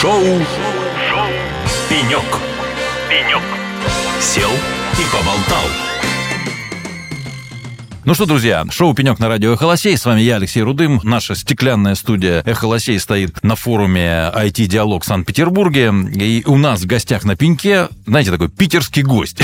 Шоу, 0.00 0.22
Шоу. 0.22 1.26
«Пенек». 1.90 2.22
«Пенек». 3.10 3.42
Сел 4.20 4.50
и 4.92 5.04
поболтал. 5.12 5.64
Ну 8.04 8.14
что, 8.14 8.24
друзья, 8.24 8.64
шоу 8.70 8.94
«Пенек» 8.94 9.18
на 9.18 9.28
радио 9.28 9.52
«Эхолосей». 9.52 9.98
С 9.98 10.06
вами 10.06 10.20
я, 10.20 10.36
Алексей 10.36 10.62
Рудым. 10.62 11.00
Наша 11.02 11.34
стеклянная 11.34 11.94
студия 11.94 12.42
«Эхолосей» 12.46 12.98
стоит 13.00 13.42
на 13.42 13.56
форуме 13.56 14.30
IT-диалог 14.34 15.02
в 15.02 15.06
Санкт-Петербурге. 15.06 15.92
И 16.14 16.42
у 16.46 16.56
нас 16.56 16.82
в 16.82 16.86
гостях 16.86 17.24
на 17.24 17.34
пеньке, 17.34 17.88
знаете, 18.06 18.30
такой 18.30 18.48
питерский 18.48 19.02
гость. 19.02 19.42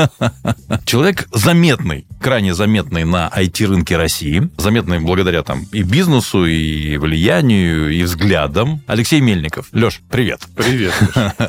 Человек 0.86 1.28
заметный, 1.34 2.06
крайне 2.22 2.54
заметный 2.54 3.04
на 3.04 3.28
IT-рынке 3.36 3.96
России. 3.98 4.48
Заметный 4.56 5.00
благодаря 5.00 5.42
там 5.42 5.64
и 5.72 5.82
бизнесу, 5.82 6.46
и 6.46 6.96
влиянию, 6.96 7.90
и 7.90 8.02
взглядам. 8.04 8.80
Алексей 8.86 9.20
Мельников. 9.20 9.66
Леш, 9.72 10.00
привет. 10.10 10.40
Привет. 10.56 10.94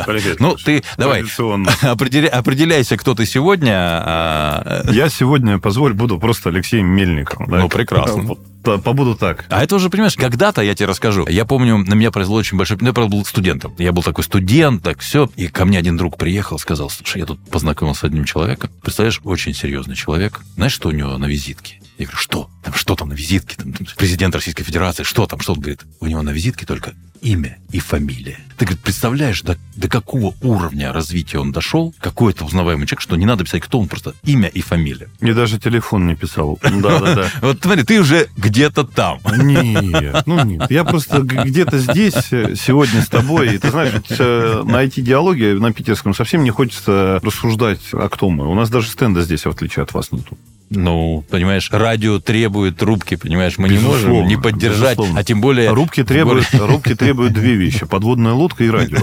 Привет. 0.05 0.39
Ну, 0.39 0.55
ты 0.57 0.83
давай 0.97 1.21
определя- 1.83 2.29
определяйся, 2.29 2.97
кто 2.97 3.15
ты 3.15 3.25
сегодня. 3.25 3.73
а, 3.75 4.83
Я 4.91 5.09
сегодня, 5.09 5.59
позволь, 5.59 5.93
буду 5.93 6.19
просто 6.19 6.49
Алексеем 6.49 6.87
Мельниковым. 6.87 7.49
да. 7.49 7.59
Ну, 7.59 7.69
прекрасно. 7.69 8.35
Побуду 8.63 9.15
так. 9.15 9.45
А 9.49 9.63
это 9.63 9.75
уже, 9.75 9.89
понимаешь, 9.89 10.15
когда-то, 10.15 10.61
я 10.61 10.73
тебе 10.73 10.87
расскажу, 10.87 11.27
я 11.27 11.45
помню, 11.45 11.77
на 11.77 11.93
меня 11.93 12.11
произвело 12.11 12.37
очень 12.37 12.57
большое... 12.57 12.79
ну, 12.81 12.87
Я, 12.87 12.93
правда, 12.93 13.15
был 13.15 13.25
студентом. 13.25 13.75
Я 13.77 13.91
был 13.91 14.03
такой 14.03 14.23
студент, 14.23 14.83
так 14.83 14.99
все. 14.99 15.29
И 15.35 15.47
ко 15.47 15.65
мне 15.65 15.77
один 15.77 15.97
друг 15.97 16.17
приехал, 16.17 16.57
сказал, 16.57 16.89
слушай, 16.89 17.19
я 17.19 17.25
тут 17.25 17.39
познакомился 17.49 18.01
с 18.01 18.03
одним 18.05 18.25
человеком. 18.25 18.71
Представляешь, 18.81 19.21
очень 19.23 19.53
серьезный 19.53 19.95
человек. 19.95 20.41
Знаешь, 20.55 20.73
что 20.73 20.89
у 20.89 20.91
него 20.91 21.17
на 21.17 21.25
визитке? 21.25 21.82
Я 22.03 22.07
говорю, 22.07 22.21
что? 22.21 22.49
Там, 22.61 22.73
что 22.73 22.95
там 22.97 23.07
на 23.07 23.13
визитке? 23.13 23.55
Там, 23.55 23.73
президент 23.95 24.35
Российской 24.35 24.63
Федерации, 24.63 25.03
что 25.03 25.25
там? 25.25 25.39
Что 25.39 25.53
он 25.53 25.61
говорит? 25.61 25.83
У 26.01 26.05
него 26.05 26.21
на 26.21 26.31
визитке 26.31 26.65
только 26.65 26.93
имя 27.21 27.57
и 27.71 27.79
фамилия. 27.79 28.37
Ты, 28.57 28.65
говорит, 28.65 28.83
представляешь, 28.83 29.41
до, 29.41 29.57
до 29.77 29.87
какого 29.87 30.35
уровня 30.41 30.91
развития 30.91 31.39
он 31.39 31.53
дошел, 31.53 31.95
какой 32.01 32.33
это 32.33 32.43
узнаваемый 32.43 32.85
человек, 32.87 33.01
что 33.01 33.15
не 33.15 33.25
надо 33.25 33.45
писать, 33.45 33.61
кто 33.61 33.79
он, 33.79 33.87
просто 33.87 34.15
имя 34.23 34.49
и 34.49 34.59
фамилия. 34.59 35.07
Мне 35.21 35.33
даже 35.33 35.59
телефон 35.59 36.07
не 36.07 36.15
писал. 36.15 36.59
Да-да-да. 36.61 37.29
Вот 37.41 37.59
смотри, 37.61 37.83
ты 37.83 38.01
уже 38.01 38.27
где-то 38.35 38.83
там. 38.83 39.19
Нет, 39.37 40.23
ну 40.25 40.43
нет. 40.43 40.69
Я 40.69 40.83
просто 40.83 41.21
где-то 41.21 41.77
здесь 41.79 42.31
э, 42.31 42.55
сегодня 42.55 43.01
с 43.01 43.07
тобой. 43.07 43.55
И 43.55 43.57
ты 43.57 43.69
знаешь, 43.71 43.93
э, 44.09 44.63
на 44.65 44.83
IT-диалоге 44.83 45.53
на 45.53 45.71
питерском 45.71 46.13
совсем 46.13 46.43
не 46.43 46.49
хочется 46.49 47.21
рассуждать, 47.23 47.79
а 47.93 48.09
кто 48.09 48.29
мы. 48.29 48.49
У 48.49 48.55
нас 48.55 48.69
даже 48.69 48.89
стенда 48.89 49.21
здесь, 49.21 49.45
в 49.45 49.49
отличие 49.49 49.83
от 49.83 49.93
вас, 49.93 50.11
нету. 50.11 50.37
Ну, 50.75 51.23
понимаешь, 51.29 51.69
радио 51.71 52.19
требует 52.19 52.81
рубки, 52.81 53.15
понимаешь, 53.15 53.57
мы 53.57 53.69
не 53.69 53.77
можем 53.77 54.09
Безусловно, 54.09 54.27
не 54.27 54.37
поддержать, 54.37 54.97
безусловно. 54.97 55.19
а 55.19 55.23
тем 55.23 55.41
более... 55.41 55.69
Рубки 55.71 56.03
требуют, 56.03 56.47
рубки 56.53 56.95
требуют 56.95 57.33
две 57.33 57.53
вещи. 57.55 57.85
Подводная 57.85 58.33
лодка 58.33 58.63
и 58.63 58.69
радио. 58.69 58.99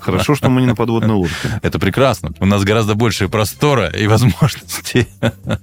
Хорошо, 0.00 0.34
что 0.34 0.48
мы 0.48 0.60
не 0.60 0.66
на 0.66 0.74
подводной 0.74 1.14
лодке. 1.14 1.60
Это 1.62 1.78
прекрасно. 1.78 2.32
У 2.40 2.46
нас 2.46 2.64
гораздо 2.64 2.94
больше 2.94 3.28
простора 3.28 3.88
и 3.88 4.06
возможностей. 4.06 5.06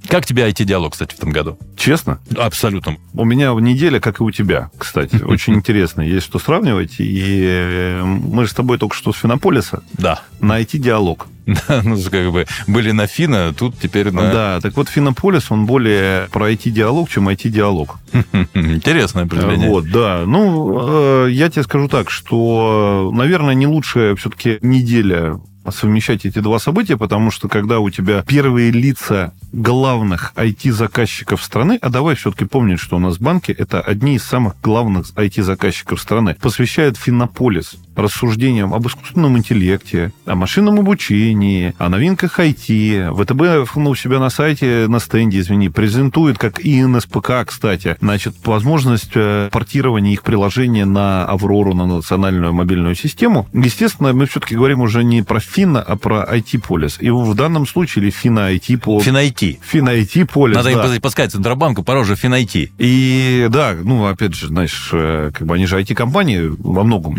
Как 0.07 0.25
тебе 0.25 0.47
IT-диалог, 0.49 0.93
кстати, 0.93 1.13
в 1.15 1.17
этом 1.17 1.31
году? 1.31 1.57
Честно, 1.77 2.19
Абсолютно. 2.37 2.97
У 3.13 3.25
меня 3.25 3.51
неделя, 3.53 3.99
как 3.99 4.19
и 4.19 4.23
у 4.23 4.31
тебя, 4.31 4.69
кстати. 4.77 5.15
Очень 5.23 5.55
интересно. 5.55 6.01
Есть 6.01 6.25
что 6.25 6.39
сравнивать. 6.39 6.95
И 6.99 7.41
э, 7.43 8.03
мы 8.03 8.45
же 8.45 8.51
с 8.51 8.53
тобой 8.53 8.77
только 8.77 8.95
что 8.95 9.11
с 9.13 9.17
Финополиса 9.17 9.83
Да. 9.93 10.21
на 10.39 10.61
IT-диалог. 10.61 11.27
Ну, 11.83 11.97
как 12.09 12.31
бы 12.31 12.45
были 12.67 12.91
на 12.91 13.07
Фина, 13.07 13.53
тут 13.53 13.79
теперь 13.79 14.11
на... 14.11 14.31
Да, 14.31 14.59
так 14.61 14.75
вот 14.75 14.89
Финополис, 14.89 15.51
он 15.51 15.65
более 15.65 16.27
про 16.31 16.51
IT-диалог, 16.51 17.09
чем 17.09 17.29
IT-диалог. 17.29 17.99
Интересное 18.53 19.25
определение. 19.25 19.69
Вот, 19.69 19.89
да. 19.89 20.23
Ну, 20.25 21.25
э, 21.25 21.31
я 21.31 21.49
тебе 21.49 21.63
скажу 21.63 21.87
так, 21.87 22.09
что, 22.09 23.11
наверное, 23.13 23.53
не 23.53 23.67
лучшая 23.67 24.15
все-таки 24.15 24.57
неделя 24.61 25.39
совмещать 25.71 26.25
эти 26.25 26.39
два 26.39 26.59
события, 26.59 26.97
потому 26.97 27.31
что 27.31 27.47
когда 27.47 27.79
у 27.79 27.89
тебя 27.89 28.23
первые 28.27 28.71
лица 28.71 29.33
главных 29.51 30.33
IT-заказчиков 30.35 31.43
страны, 31.43 31.79
а 31.81 31.89
давай 31.89 32.15
все-таки 32.15 32.45
помнить, 32.45 32.79
что 32.79 32.97
у 32.97 32.99
нас 32.99 33.17
банки 33.17 33.51
это 33.51 33.81
одни 33.81 34.15
из 34.15 34.23
самых 34.23 34.55
главных 34.61 35.07
IT-заказчиков 35.15 35.99
страны, 35.99 36.35
посвящают 36.39 36.97
Финополис 36.97 37.77
рассуждениям 37.95 38.73
об 38.73 38.87
искусственном 38.87 39.37
интеллекте, 39.37 40.11
о 40.25 40.35
машинном 40.35 40.79
обучении, 40.79 41.73
о 41.77 41.89
новинках 41.89 42.39
IT. 42.39 43.13
ВТБ 43.13 43.75
ну, 43.75 43.89
у 43.91 43.95
себя 43.95 44.19
на 44.19 44.29
сайте, 44.29 44.85
на 44.87 44.99
стенде, 44.99 45.39
извини, 45.39 45.69
презентует, 45.69 46.37
как 46.37 46.63
и 46.63 46.83
НСПК, 46.83 47.45
кстати, 47.45 47.97
значит, 48.01 48.35
возможность 48.45 49.11
э, 49.15 49.49
портирования 49.51 50.13
их 50.13 50.23
приложения 50.23 50.85
на 50.85 51.25
Аврору, 51.25 51.73
на 51.73 51.85
национальную 51.85 52.53
мобильную 52.53 52.95
систему. 52.95 53.47
Естественно, 53.53 54.13
мы 54.13 54.25
все-таки 54.25 54.55
говорим 54.55 54.81
уже 54.81 55.03
не 55.03 55.21
про 55.21 55.39
Финна, 55.39 55.81
а 55.81 55.95
про 55.95 56.23
IT-полис. 56.23 56.97
И 56.99 57.09
в 57.09 57.33
данном 57.35 57.67
случае, 57.67 58.03
или 58.05 58.11
Фина 58.11 58.53
IT 58.53 58.77
по... 58.77 59.01
Финайти. 59.01 59.59
Фина 59.63 59.89
IT 59.89 60.25
полис, 60.25 60.55
Надо 60.55 60.73
да. 60.73 60.95
им 60.95 61.01
подсказать 61.01 61.31
Центробанку, 61.31 61.83
пора 61.83 62.01
уже 62.01 62.15
Финайти. 62.15 62.71
И 62.77 63.47
да, 63.49 63.75
ну, 63.81 64.05
опять 64.05 64.33
же, 64.33 64.47
знаешь, 64.47 64.89
э, 64.91 65.31
как 65.33 65.47
бы 65.47 65.55
они 65.55 65.65
же 65.65 65.79
IT-компании 65.79 66.51
во 66.59 66.83
многом. 66.83 67.17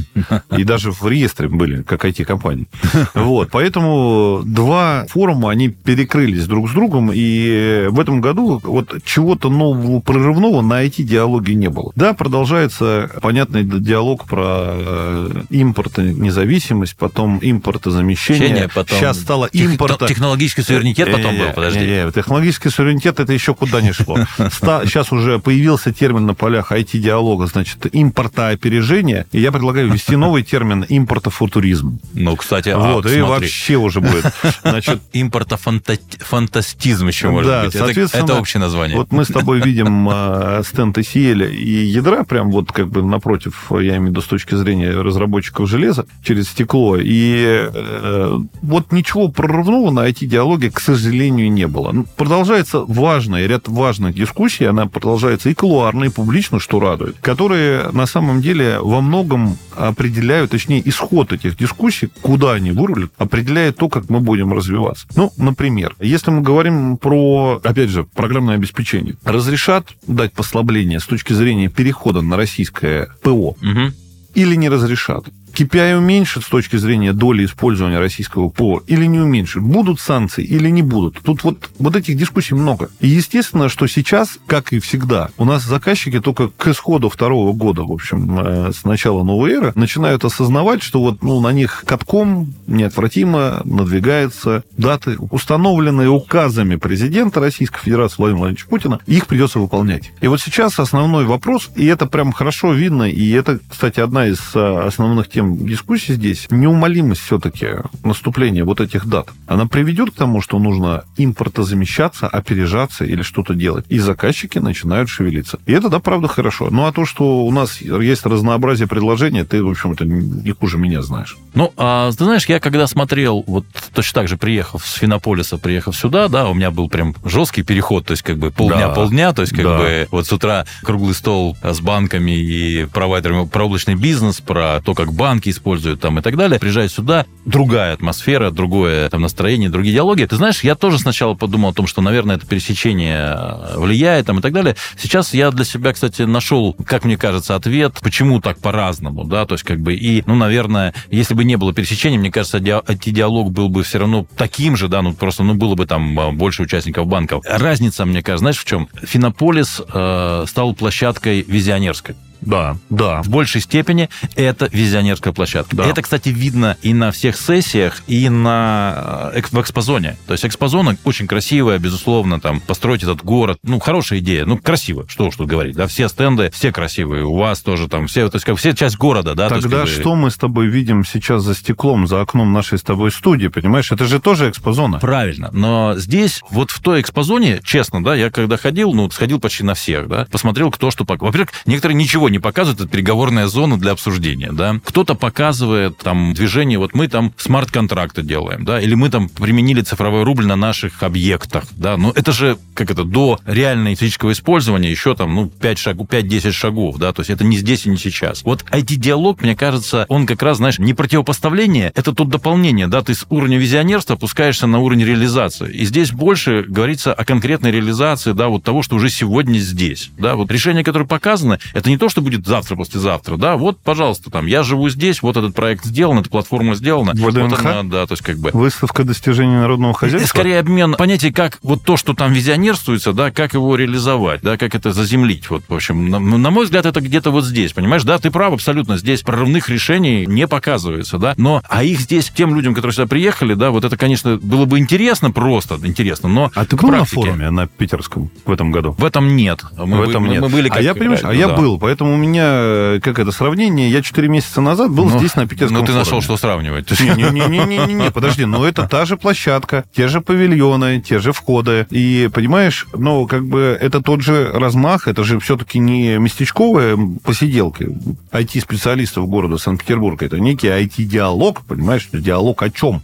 И 0.56 0.64
даже 0.66 0.90
в 0.90 1.06
реестре 1.08 1.48
были, 1.48 1.82
как 1.82 2.04
IT-компании. 2.04 2.66
Вот, 3.14 3.50
поэтому 3.50 4.42
два 4.44 5.06
форума, 5.08 5.50
они 5.50 5.68
перекрылись 5.68 6.46
друг 6.46 6.68
с 6.68 6.72
другом, 6.72 7.10
и 7.14 7.86
в 7.88 7.98
этом 8.00 8.20
году 8.20 8.60
вот 8.62 9.02
чего-то 9.04 9.48
нового, 9.48 10.00
прорывного 10.00 10.60
на 10.60 10.84
IT-диалоге 10.84 11.54
не 11.54 11.68
было. 11.68 11.92
Да, 11.94 12.12
продолжается 12.12 13.10
понятный 13.22 13.64
диалог 13.64 14.26
про 14.26 14.74
э, 14.74 15.42
импортонезависимость, 15.50 16.96
потом 16.96 17.38
импортозамещение. 17.40 18.68
Потом 18.74 18.98
Сейчас 18.98 19.20
стало 19.20 19.46
импорта... 19.46 20.06
Технологический 20.06 20.62
суверенитет 20.62 21.10
потом 21.10 21.36
был, 21.38 21.52
подожди. 21.54 21.80
Не-не, 21.80 22.12
технологический 22.12 22.68
суверенитет 22.68 23.20
это 23.20 23.32
еще 23.32 23.54
куда 23.54 23.80
не 23.80 23.92
шло. 23.92 24.18
Сейчас 24.38 25.12
уже 25.12 25.38
появился 25.38 25.92
термин 25.92 26.26
на 26.26 26.34
полях 26.34 26.72
IT-диалога, 26.72 27.46
значит, 27.46 27.86
импортоопережение. 27.94 29.26
И 29.32 29.40
я 29.40 29.52
предлагаю 29.52 29.90
ввести 29.92 30.16
новый 30.16 30.42
термин 30.42 30.55
импортофутуризм. 30.62 31.98
Ну, 32.14 32.36
кстати, 32.36 32.70
а, 32.70 32.78
Вот, 32.78 33.06
и 33.06 33.08
смотри. 33.08 33.22
вообще 33.22 33.76
уже 33.76 34.00
будет. 34.00 34.24
Значит, 34.62 35.00
Импортофантастизм 35.12 37.06
еще 37.08 37.30
может 37.30 37.50
да, 37.50 37.64
быть. 37.64 37.74
Это, 37.74 37.84
соответственно, 37.84 38.24
это 38.24 38.34
общее 38.34 38.60
название. 38.60 38.96
Вот 38.96 39.12
мы 39.12 39.24
с 39.24 39.28
тобой 39.28 39.60
видим 39.60 40.08
э, 40.10 40.62
стенд 40.66 40.96
ECL 40.98 41.50
и 41.50 41.84
ядра, 41.84 42.24
прям 42.24 42.50
вот 42.50 42.72
как 42.72 42.88
бы 42.88 43.02
напротив, 43.02 43.66
я 43.70 43.96
имею 43.96 44.02
в 44.02 44.06
виду 44.10 44.22
с 44.22 44.26
точки 44.26 44.54
зрения 44.54 44.90
разработчиков 44.90 45.68
железа, 45.68 46.06
через 46.22 46.48
стекло. 46.48 46.96
И 46.96 47.68
э, 47.72 48.38
вот 48.62 48.92
ничего 48.92 49.28
прорывного 49.28 49.90
на 49.90 50.08
IT-диалоге, 50.08 50.70
к 50.70 50.80
сожалению, 50.80 51.50
не 51.50 51.66
было. 51.66 51.92
Ну, 51.92 52.06
Продолжается 52.16 52.80
важный 52.80 53.46
ряд 53.46 53.68
важных 53.68 54.14
дискуссий, 54.14 54.64
она 54.64 54.86
продолжается 54.86 55.48
и 55.50 55.54
кулуарно, 55.54 56.04
и 56.04 56.08
публично, 56.08 56.60
что 56.60 56.80
радует, 56.80 57.16
которые 57.20 57.90
на 57.92 58.06
самом 58.06 58.40
деле 58.40 58.78
во 58.80 59.00
многом 59.00 59.58
определяют, 59.76 60.45
точнее, 60.46 60.82
исход 60.88 61.32
этих 61.32 61.56
дискуссий, 61.56 62.08
куда 62.22 62.52
они 62.52 62.72
вырулят, 62.72 63.10
определяет 63.18 63.76
то, 63.76 63.88
как 63.88 64.08
мы 64.10 64.20
будем 64.20 64.52
развиваться. 64.52 65.06
Ну, 65.16 65.32
например, 65.36 65.94
если 66.00 66.30
мы 66.30 66.40
говорим 66.42 66.96
про, 66.96 67.60
опять 67.62 67.90
же, 67.90 68.04
программное 68.04 68.54
обеспечение, 68.56 69.16
разрешат 69.24 69.88
дать 70.06 70.32
послабление 70.32 71.00
с 71.00 71.04
точки 71.06 71.32
зрения 71.32 71.68
перехода 71.68 72.20
на 72.22 72.36
российское 72.36 73.08
ПО 73.22 73.56
Мгм. 73.60 73.92
или 74.34 74.54
не 74.56 74.68
разрешат? 74.68 75.24
KPI 75.56 75.96
уменьшит 75.96 76.44
с 76.44 76.48
точки 76.48 76.76
зрения 76.76 77.14
доли 77.14 77.46
использования 77.46 77.98
российского 77.98 78.50
ПО 78.50 78.82
или 78.86 79.06
не 79.06 79.18
уменьшит? 79.18 79.62
Будут 79.62 80.00
санкции 80.00 80.44
или 80.44 80.68
не 80.68 80.82
будут? 80.82 81.20
Тут 81.22 81.44
вот, 81.44 81.70
вот 81.78 81.96
этих 81.96 82.18
дискуссий 82.18 82.54
много. 82.54 82.90
И 83.00 83.08
естественно, 83.08 83.70
что 83.70 83.86
сейчас, 83.86 84.38
как 84.46 84.74
и 84.74 84.80
всегда, 84.80 85.30
у 85.38 85.46
нас 85.46 85.64
заказчики 85.64 86.20
только 86.20 86.48
к 86.48 86.68
исходу 86.68 87.08
второго 87.08 87.54
года, 87.54 87.84
в 87.84 87.92
общем, 87.92 88.38
э, 88.38 88.72
с 88.72 88.84
начала 88.84 89.22
новой 89.22 89.52
эры, 89.52 89.72
начинают 89.74 90.26
осознавать, 90.26 90.82
что 90.82 91.00
вот 91.00 91.22
ну, 91.22 91.40
на 91.40 91.52
них 91.52 91.84
катком 91.86 92.52
неотвратимо 92.66 93.62
надвигаются 93.64 94.62
даты, 94.76 95.16
установленные 95.30 96.10
указами 96.10 96.76
президента 96.76 97.40
Российской 97.40 97.80
Федерации 97.80 98.16
Владимира 98.18 98.40
Владимировича 98.40 98.68
Путина, 98.68 99.00
их 99.06 99.26
придется 99.26 99.58
выполнять. 99.58 100.12
И 100.20 100.28
вот 100.28 100.40
сейчас 100.40 100.78
основной 100.78 101.24
вопрос, 101.24 101.70
и 101.76 101.86
это 101.86 102.06
прям 102.06 102.32
хорошо 102.32 102.74
видно, 102.74 103.04
и 103.04 103.30
это, 103.30 103.58
кстати, 103.70 104.00
одна 104.00 104.26
из 104.26 104.38
э, 104.54 104.86
основных 104.86 105.30
тем 105.30 105.45
дискуссий 105.54 106.14
здесь, 106.14 106.46
неумолимость 106.50 107.22
все-таки 107.22 107.68
наступления 108.04 108.64
вот 108.64 108.80
этих 108.80 109.06
дат. 109.06 109.28
Она 109.46 109.66
приведет 109.66 110.10
к 110.10 110.14
тому, 110.14 110.40
что 110.40 110.58
нужно 110.58 111.04
импортозамещаться, 111.16 112.26
опережаться 112.26 113.04
или 113.04 113.22
что-то 113.22 113.54
делать. 113.54 113.84
И 113.88 113.98
заказчики 113.98 114.58
начинают 114.58 115.08
шевелиться. 115.08 115.58
И 115.66 115.72
это, 115.72 115.88
да, 115.88 115.98
правда, 115.98 116.28
хорошо. 116.28 116.68
Ну, 116.70 116.86
а 116.86 116.92
то, 116.92 117.04
что 117.04 117.44
у 117.44 117.50
нас 117.50 117.80
есть 117.80 118.26
разнообразие 118.26 118.88
предложений, 118.88 119.44
ты, 119.44 119.62
в 119.62 119.68
общем-то, 119.70 120.04
не 120.04 120.52
хуже 120.52 120.78
меня 120.78 121.02
знаешь. 121.02 121.36
Ну, 121.54 121.72
а 121.76 122.10
ты 122.10 122.24
знаешь, 122.24 122.46
я 122.46 122.60
когда 122.60 122.86
смотрел, 122.86 123.44
вот 123.46 123.66
точно 123.94 124.22
так 124.22 124.28
же 124.28 124.36
приехав 124.36 124.84
с 124.84 124.94
Финополиса, 124.94 125.58
приехав 125.58 125.96
сюда, 125.96 126.28
да, 126.28 126.48
у 126.48 126.54
меня 126.54 126.70
был 126.70 126.88
прям 126.88 127.14
жесткий 127.24 127.62
переход, 127.62 128.06
то 128.06 128.12
есть 128.12 128.22
как 128.22 128.38
бы 128.38 128.50
полдня-полдня, 128.50 129.28
да. 129.28 129.34
то 129.34 129.42
есть 129.42 129.54
как 129.54 129.64
да. 129.64 129.78
бы 129.78 130.08
вот 130.10 130.26
с 130.26 130.32
утра 130.32 130.66
круглый 130.82 131.14
стол 131.14 131.56
с 131.62 131.80
банками 131.80 132.32
и 132.32 132.86
провайдерами 132.86 133.46
про 133.46 133.64
облачный 133.64 133.94
бизнес, 133.94 134.40
про 134.40 134.80
то, 134.84 134.94
как 134.94 135.12
банки 135.36 135.50
используют 135.50 136.00
там 136.00 136.18
и 136.18 136.22
так 136.22 136.36
далее. 136.36 136.58
Приезжаю 136.58 136.88
сюда, 136.88 137.26
другая 137.44 137.92
атмосфера, 137.92 138.50
другое 138.50 139.08
там 139.10 139.20
настроение, 139.20 139.68
другие 139.68 139.94
диалоги. 139.94 140.24
Ты 140.24 140.36
знаешь, 140.36 140.64
я 140.64 140.74
тоже 140.74 140.98
сначала 140.98 141.34
подумал 141.34 141.70
о 141.70 141.72
том, 141.74 141.86
что, 141.86 142.00
наверное, 142.00 142.36
это 142.36 142.46
пересечение 142.46 143.38
влияет 143.76 144.26
там 144.26 144.38
и 144.38 144.42
так 144.42 144.52
далее. 144.52 144.76
Сейчас 144.98 145.34
я 145.34 145.50
для 145.50 145.64
себя, 145.64 145.92
кстати, 145.92 146.22
нашел, 146.22 146.74
как 146.86 147.04
мне 147.04 147.18
кажется, 147.18 147.54
ответ, 147.54 147.98
почему 148.02 148.40
так 148.40 148.58
по-разному, 148.58 149.24
да, 149.24 149.44
то 149.44 149.54
есть 149.54 149.64
как 149.64 149.80
бы 149.80 149.94
и, 149.94 150.22
ну, 150.26 150.34
наверное, 150.34 150.94
если 151.10 151.34
бы 151.34 151.44
не 151.44 151.56
было 151.56 151.74
пересечения, 151.74 152.18
мне 152.18 152.30
кажется, 152.30 152.60
диалог 152.60 153.52
был 153.52 153.68
бы 153.68 153.82
все 153.82 153.98
равно 153.98 154.26
таким 154.36 154.76
же, 154.76 154.88
да, 154.88 155.02
ну 155.02 155.12
просто, 155.12 155.42
ну 155.42 155.54
было 155.54 155.74
бы 155.74 155.86
там 155.86 156.18
а, 156.18 156.32
больше 156.32 156.62
участников 156.62 157.06
банков. 157.06 157.44
Разница, 157.46 158.06
мне 158.06 158.22
кажется, 158.22 158.40
знаешь, 158.40 158.58
в 158.58 158.64
чем? 158.64 158.88
Финополис 159.02 159.82
э, 159.92 160.44
стал 160.46 160.74
площадкой 160.74 161.44
визионерской. 161.46 162.14
Да, 162.40 162.76
да. 162.90 163.22
В 163.22 163.28
большей 163.28 163.60
степени 163.60 164.08
это 164.34 164.68
визионерская 164.72 165.32
площадка. 165.32 165.76
Да. 165.76 165.86
Это, 165.86 166.02
кстати, 166.02 166.28
видно 166.28 166.76
и 166.82 166.94
на 166.94 167.10
всех 167.10 167.36
сессиях, 167.36 168.02
и 168.06 168.28
на 168.28 169.30
э, 169.34 169.42
в 169.50 169.60
экспозоне. 169.60 170.16
То 170.26 170.32
есть 170.32 170.44
экспозона 170.44 170.96
очень 171.04 171.26
красивая, 171.26 171.78
безусловно, 171.78 172.40
там, 172.40 172.60
построить 172.60 173.02
этот 173.02 173.22
город. 173.22 173.58
Ну, 173.62 173.78
хорошая 173.78 174.20
идея. 174.20 174.44
Ну, 174.44 174.58
красиво, 174.58 175.06
что 175.08 175.26
уж 175.26 175.36
тут 175.36 175.48
говорить. 175.48 175.76
Да, 175.76 175.86
все 175.86 176.08
стенды, 176.08 176.50
все 176.52 176.72
красивые. 176.72 177.24
У 177.24 177.36
вас 177.36 177.60
тоже 177.60 177.88
там 177.88 178.06
все, 178.06 178.28
то 178.28 178.36
есть 178.36 178.44
как 178.44 178.56
все 178.56 178.74
часть 178.74 178.96
города, 178.96 179.34
да. 179.34 179.48
Тогда 179.48 179.80
есть, 179.80 179.92
как 179.92 179.96
бы... 179.96 180.00
что 180.02 180.14
мы 180.16 180.30
с 180.30 180.36
тобой 180.36 180.66
видим 180.66 181.04
сейчас 181.04 181.42
за 181.42 181.54
стеклом, 181.54 182.06
за 182.06 182.20
окном 182.20 182.52
нашей 182.52 182.78
с 182.78 182.82
тобой 182.82 183.10
студии, 183.10 183.48
понимаешь? 183.48 183.90
Это 183.92 184.04
же 184.04 184.20
тоже 184.20 184.50
экспозона. 184.50 184.98
Правильно. 184.98 185.50
Но 185.52 185.94
здесь, 185.96 186.42
вот 186.50 186.70
в 186.70 186.80
той 186.80 187.00
экспозоне, 187.00 187.60
честно, 187.64 188.02
да, 188.02 188.14
я 188.14 188.30
когда 188.30 188.56
ходил, 188.56 188.92
ну, 188.92 189.10
сходил 189.10 189.40
почти 189.40 189.64
на 189.64 189.74
всех, 189.74 190.08
да, 190.08 190.26
посмотрел, 190.30 190.70
кто 190.70 190.90
что... 190.90 191.04
Во-первых, 191.06 191.50
некоторые 191.66 191.96
ничего 191.96 192.25
не 192.30 192.38
показывают, 192.38 192.80
это 192.80 192.88
переговорная 192.88 193.46
зона 193.46 193.78
для 193.78 193.92
обсуждения, 193.92 194.52
да. 194.52 194.80
Кто-то 194.84 195.14
показывает 195.14 195.98
там 195.98 196.34
движение, 196.34 196.78
вот 196.78 196.94
мы 196.94 197.08
там 197.08 197.32
смарт-контракты 197.36 198.22
делаем, 198.22 198.64
да, 198.64 198.80
или 198.80 198.94
мы 198.94 199.08
там 199.08 199.28
применили 199.28 199.80
цифровой 199.80 200.22
рубль 200.22 200.46
на 200.46 200.56
наших 200.56 201.02
объектах, 201.02 201.64
да. 201.76 201.96
Но 201.96 202.12
это 202.14 202.32
же, 202.32 202.58
как 202.74 202.90
это, 202.90 203.04
до 203.04 203.38
реального 203.46 203.96
физического 203.96 204.32
использования 204.32 204.90
еще 204.90 205.14
там, 205.14 205.34
ну, 205.34 205.48
5 205.48 205.78
шагов, 205.78 206.08
5-10 206.08 206.52
шагов, 206.52 206.96
да, 206.98 207.12
то 207.12 207.20
есть 207.20 207.30
это 207.30 207.44
не 207.44 207.56
здесь 207.56 207.86
и 207.86 207.90
не 207.90 207.96
сейчас. 207.96 208.42
Вот 208.42 208.64
IT-диалог, 208.70 209.42
мне 209.42 209.56
кажется, 209.56 210.06
он 210.08 210.26
как 210.26 210.42
раз, 210.42 210.58
знаешь, 210.58 210.78
не 210.78 210.94
противопоставление, 210.94 211.92
это 211.94 212.12
тут 212.12 212.28
дополнение, 212.28 212.86
да, 212.86 213.02
ты 213.02 213.14
с 213.14 213.26
уровня 213.30 213.58
визионерства 213.58 214.16
опускаешься 214.16 214.66
на 214.66 214.78
уровень 214.78 215.04
реализации. 215.04 215.72
И 215.72 215.84
здесь 215.84 216.12
больше 216.12 216.64
говорится 216.66 217.12
о 217.12 217.24
конкретной 217.24 217.70
реализации, 217.70 218.32
да, 218.32 218.48
вот 218.48 218.64
того, 218.64 218.82
что 218.82 218.96
уже 218.96 219.10
сегодня 219.10 219.58
здесь, 219.58 220.10
да, 220.18 220.36
вот 220.36 220.50
решение, 220.50 220.84
которое 220.84 221.06
показано, 221.06 221.58
это 221.74 221.90
не 221.90 221.98
то, 221.98 222.08
что 222.08 222.15
будет 222.20 222.46
завтра, 222.46 222.76
послезавтра, 222.76 223.36
да, 223.36 223.56
вот, 223.56 223.78
пожалуйста, 223.78 224.30
там, 224.30 224.46
я 224.46 224.62
живу 224.62 224.88
здесь, 224.88 225.22
вот 225.22 225.36
этот 225.36 225.54
проект 225.54 225.84
сделан, 225.84 226.18
эта 226.18 226.30
платформа 226.30 226.74
сделана. 226.74 227.12
ВДНХ? 227.12 227.50
Вот 227.50 227.60
она, 227.60 227.82
да, 227.82 228.06
то 228.06 228.12
есть 228.12 228.22
как 228.22 228.38
бы... 228.38 228.50
Выставка 228.52 229.04
достижений 229.04 229.56
народного 229.56 229.94
хозяйства? 229.94 230.28
Скорее 230.28 230.58
обмен 230.58 230.94
понятий, 230.94 231.32
как 231.32 231.58
вот 231.62 231.82
то, 231.82 231.96
что 231.96 232.14
там 232.14 232.32
визионерствуется, 232.32 233.12
да, 233.12 233.30
как 233.30 233.54
его 233.54 233.76
реализовать, 233.76 234.40
да, 234.42 234.56
как 234.56 234.74
это 234.74 234.92
заземлить. 234.92 235.48
Вот, 235.50 235.64
в 235.68 235.74
общем, 235.74 236.08
на, 236.08 236.18
на 236.18 236.50
мой 236.50 236.64
взгляд, 236.64 236.86
это 236.86 237.00
где-то 237.00 237.30
вот 237.30 237.44
здесь, 237.44 237.72
понимаешь, 237.72 238.04
да, 238.04 238.18
ты 238.18 238.30
прав 238.30 238.54
абсолютно, 238.54 238.96
здесь 238.96 239.22
прорывных 239.22 239.68
решений 239.68 240.26
не 240.26 240.46
показывается, 240.46 241.18
да, 241.18 241.34
но, 241.36 241.62
а 241.68 241.84
их 241.84 242.00
здесь, 242.00 242.30
тем 242.34 242.54
людям, 242.54 242.74
которые 242.74 242.94
сюда 242.94 243.06
приехали, 243.06 243.54
да, 243.54 243.70
вот 243.70 243.84
это, 243.84 243.96
конечно, 243.96 244.36
было 244.36 244.64
бы 244.64 244.78
интересно 244.78 245.30
просто, 245.30 245.78
интересно, 245.82 246.28
но... 246.28 246.50
А 246.54 246.64
ты 246.64 246.76
был 246.76 246.88
практике... 246.88 247.16
на 247.16 247.26
форуме 247.26 247.50
на 247.50 247.66
питерском 247.66 248.30
в 248.44 248.50
этом 248.50 248.72
году? 248.72 248.94
В 248.98 249.04
этом 249.04 249.36
нет. 249.36 249.62
Мы, 249.76 249.98
в 249.98 250.08
этом 250.08 250.24
мы, 250.24 250.28
нет. 250.30 250.42
Мы 250.42 250.48
были 250.48 250.68
а 250.70 250.80
я, 250.80 250.94
понимаешь, 250.94 251.20
а 251.22 251.34
я 251.34 251.48
был, 251.48 251.78
поэтому 251.78 252.05
у 252.12 252.16
меня, 252.16 252.44
э, 252.48 253.00
как 253.02 253.18
это 253.18 253.32
сравнение, 253.32 253.90
я 253.90 254.02
4 254.02 254.28
месяца 254.28 254.60
назад 254.60 254.90
был 254.90 255.06
ну, 255.08 255.18
здесь 255.18 255.34
на 255.36 255.46
питерском 255.46 255.74
Ну, 255.78 255.80
ты 255.80 255.86
форуме. 255.92 256.04
нашел, 256.04 256.22
что 256.22 256.36
сравнивать. 256.36 256.90
Не-не-не, 257.00 258.10
подожди, 258.10 258.44
но 258.44 258.66
это 258.66 258.88
та 258.88 259.04
же 259.04 259.16
площадка, 259.16 259.84
те 259.94 260.08
же 260.08 260.20
павильоны, 260.20 261.00
те 261.00 261.18
же 261.18 261.32
входы. 261.32 261.86
И, 261.90 262.28
понимаешь, 262.32 262.86
ну, 262.96 263.26
как 263.26 263.46
бы 263.46 263.76
это 263.80 264.00
тот 264.02 264.22
же 264.22 264.50
размах, 264.52 265.08
это 265.08 265.24
же 265.24 265.38
все-таки 265.40 265.78
не 265.78 266.18
местечковая 266.18 266.98
посиделка 267.22 267.84
IT-специалистов 268.32 269.28
города 269.28 269.58
Санкт-Петербург, 269.58 270.22
это 270.22 270.38
некий 270.38 270.68
IT-диалог, 270.68 271.62
понимаешь, 271.62 272.08
диалог 272.12 272.62
о 272.62 272.70
чем. 272.70 273.02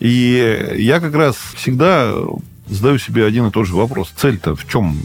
И 0.00 0.74
я 0.78 1.00
как 1.00 1.14
раз 1.14 1.36
всегда 1.56 2.12
задаю 2.68 2.98
себе 2.98 3.26
один 3.26 3.46
и 3.46 3.50
тот 3.50 3.66
же 3.66 3.74
вопрос. 3.74 4.12
Цель-то 4.16 4.56
в 4.56 4.66
чем 4.68 4.96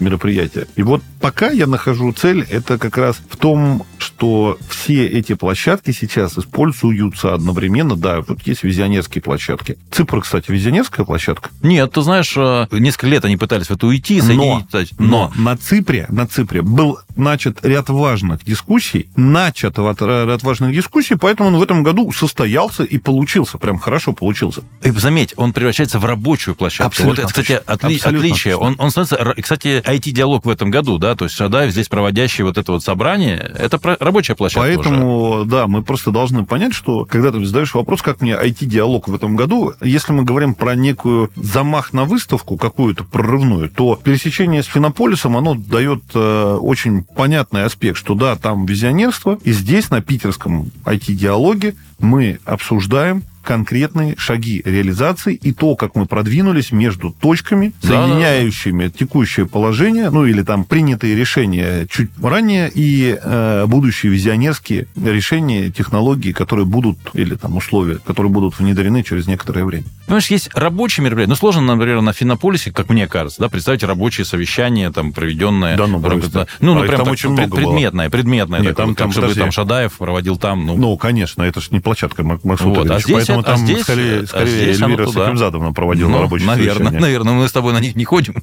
мероприятия? 0.00 0.66
И 0.76 0.82
вот 0.82 1.02
пока 1.20 1.50
я 1.50 1.66
нахожу 1.66 2.12
цель, 2.12 2.46
это 2.48 2.78
как 2.78 2.96
раз 2.96 3.16
в 3.28 3.36
том, 3.36 3.84
что 3.98 4.58
все 4.68 5.06
эти 5.06 5.34
площадки 5.34 5.90
сейчас 5.90 6.38
используются 6.38 7.34
одновременно. 7.34 7.96
Да, 7.96 8.22
вот 8.26 8.42
есть 8.46 8.64
визионерские 8.64 9.22
площадки. 9.22 9.78
Ципр, 9.90 10.20
кстати, 10.22 10.50
визионерская 10.50 11.04
площадка? 11.04 11.50
Нет, 11.62 11.92
ты 11.92 12.02
знаешь, 12.02 12.32
э, 12.36 12.66
несколько 12.72 13.06
лет 13.08 13.24
они 13.24 13.36
пытались 13.36 13.66
в 13.66 13.72
это 13.72 13.86
уйти, 13.86 14.20
но, 14.22 14.66
но 14.98 15.32
на 15.36 15.56
Ципре, 15.56 16.06
на 16.08 16.26
Ципре 16.26 16.62
был 16.62 16.98
начат 17.18 17.64
ряд 17.64 17.88
важных 17.88 18.44
дискуссий, 18.44 19.08
начат 19.16 19.78
ряд 19.78 20.42
важных 20.42 20.72
дискуссий, 20.72 21.16
поэтому 21.16 21.48
он 21.50 21.56
в 21.56 21.62
этом 21.62 21.82
году 21.82 22.10
состоялся 22.12 22.84
и 22.84 22.98
получился, 22.98 23.58
прям 23.58 23.78
хорошо 23.78 24.12
получился. 24.12 24.62
И 24.82 24.90
заметь, 24.90 25.34
он 25.36 25.52
превращается 25.52 25.98
в 25.98 26.04
рабочую 26.04 26.54
площадку. 26.54 26.88
Абсолютно 26.88 27.22
вот 27.24 27.30
это, 27.30 27.42
кстати, 27.42 27.60
отли... 27.66 28.00
отличие. 28.02 28.56
Он, 28.56 28.76
он 28.78 28.90
становится, 28.90 29.34
кстати, 29.40 29.82
IT-диалог 29.84 30.46
в 30.46 30.48
этом 30.48 30.70
году, 30.70 30.98
да, 30.98 31.14
то 31.14 31.24
есть 31.24 31.36
Шадаев 31.36 31.72
здесь 31.72 31.88
проводящий 31.88 32.44
вот 32.44 32.56
это 32.58 32.72
вот 32.72 32.82
собрание, 32.82 33.38
это 33.58 33.80
рабочая 34.00 34.34
площадка 34.34 34.68
Поэтому, 34.68 35.40
уже. 35.40 35.44
да, 35.46 35.66
мы 35.66 35.82
просто 35.82 36.10
должны 36.10 36.44
понять, 36.44 36.74
что 36.74 37.04
когда 37.04 37.32
ты 37.32 37.44
задаешь 37.44 37.74
вопрос, 37.74 38.02
как 38.02 38.20
мне 38.20 38.32
IT-диалог 38.32 39.08
в 39.08 39.14
этом 39.14 39.36
году, 39.36 39.74
если 39.80 40.12
мы 40.12 40.24
говорим 40.24 40.54
про 40.54 40.74
некую 40.74 41.30
замах 41.36 41.92
на 41.92 42.04
выставку 42.04 42.56
какую-то 42.56 43.04
прорывную, 43.04 43.68
то 43.68 43.96
пересечение 43.96 44.62
с 44.62 44.66
Финополисом, 44.66 45.36
оно 45.36 45.54
дает 45.54 46.02
э, 46.14 46.58
очень 46.60 47.04
понятный 47.14 47.64
аспект, 47.64 47.96
что 47.96 48.14
да, 48.14 48.36
там 48.36 48.66
визионерство, 48.66 49.38
и 49.42 49.52
здесь, 49.52 49.90
на 49.90 50.00
питерском 50.00 50.70
IT-диалоге, 50.84 51.74
мы 51.98 52.38
обсуждаем 52.44 53.22
конкретные 53.48 54.14
шаги 54.18 54.60
реализации 54.62 55.34
и 55.34 55.52
то, 55.52 55.74
как 55.74 55.94
мы 55.94 56.04
продвинулись 56.04 56.70
между 56.70 57.12
точками, 57.18 57.72
соединяющими 57.80 58.88
да, 58.88 58.90
текущее 58.90 59.46
положение, 59.46 60.10
ну 60.10 60.26
или 60.26 60.42
там 60.42 60.64
принятые 60.64 61.16
решения 61.16 61.86
чуть 61.90 62.10
ранее 62.22 62.70
и 62.74 63.18
э, 63.18 63.64
будущие 63.66 64.12
визионерские 64.12 64.86
решения, 65.02 65.70
технологии, 65.70 66.32
которые 66.32 66.66
будут, 66.66 66.98
или 67.14 67.36
там 67.36 67.56
условия, 67.56 68.00
которые 68.06 68.30
будут 68.30 68.58
внедрены 68.58 69.02
через 69.02 69.26
некоторое 69.26 69.64
время. 69.64 69.84
Понимаешь, 70.04 70.26
есть 70.26 70.50
рабочие 70.54 71.04
мероприятия. 71.04 71.30
Ну, 71.30 71.36
сложно, 71.36 71.62
например, 71.62 72.02
на 72.02 72.12
Финополисе, 72.12 72.70
как 72.70 72.90
мне 72.90 73.06
кажется, 73.06 73.40
да, 73.40 73.48
представить 73.48 73.82
рабочие 73.82 74.26
совещания, 74.26 74.90
там, 74.90 75.12
проведенные... 75.12 75.78
Да, 75.78 75.86
ну, 75.86 76.00
просто. 76.02 76.46
Ну, 76.60 76.74
ну, 76.74 76.82
а 76.82 76.86
прям 76.86 76.96
там 76.96 77.04
так, 77.06 77.12
очень 77.12 77.34
пред, 77.34 77.46
много 77.46 77.56
предметное, 77.56 78.06
было. 78.06 78.12
предметное. 78.12 78.60
Нет, 78.60 78.76
там, 78.76 78.94
там, 78.94 79.10
как, 79.10 79.12
чтобы 79.12 79.34
там 79.34 79.50
Шадаев 79.52 79.94
проводил 79.94 80.36
там, 80.36 80.66
ну... 80.66 80.76
Ну, 80.76 80.96
конечно, 80.98 81.42
это 81.42 81.62
же 81.62 81.68
не 81.70 81.80
площадка 81.80 82.22
Максута 82.22 82.80
вот, 82.80 82.90
а 82.90 83.00
здесь 83.00 83.14
Поэтому 83.14 83.37
это, 83.40 83.52
там 83.52 83.62
а 83.62 83.64
здесь, 83.64 83.82
скорее, 83.82 84.26
скорее 84.26 84.44
а 84.44 84.46
здесь 84.46 84.80
Эльвира 84.80 85.06
Сахимзадовна 85.06 85.72
проводила 85.72 86.08
ну, 86.08 86.22
рабочие 86.22 86.46
наверное, 86.46 86.74
совещания. 86.74 87.00
Наверное, 87.00 87.32
мы 87.34 87.48
с 87.48 87.52
тобой 87.52 87.72
на 87.72 87.80
них 87.80 87.96
не 87.96 88.04
ходим. 88.04 88.34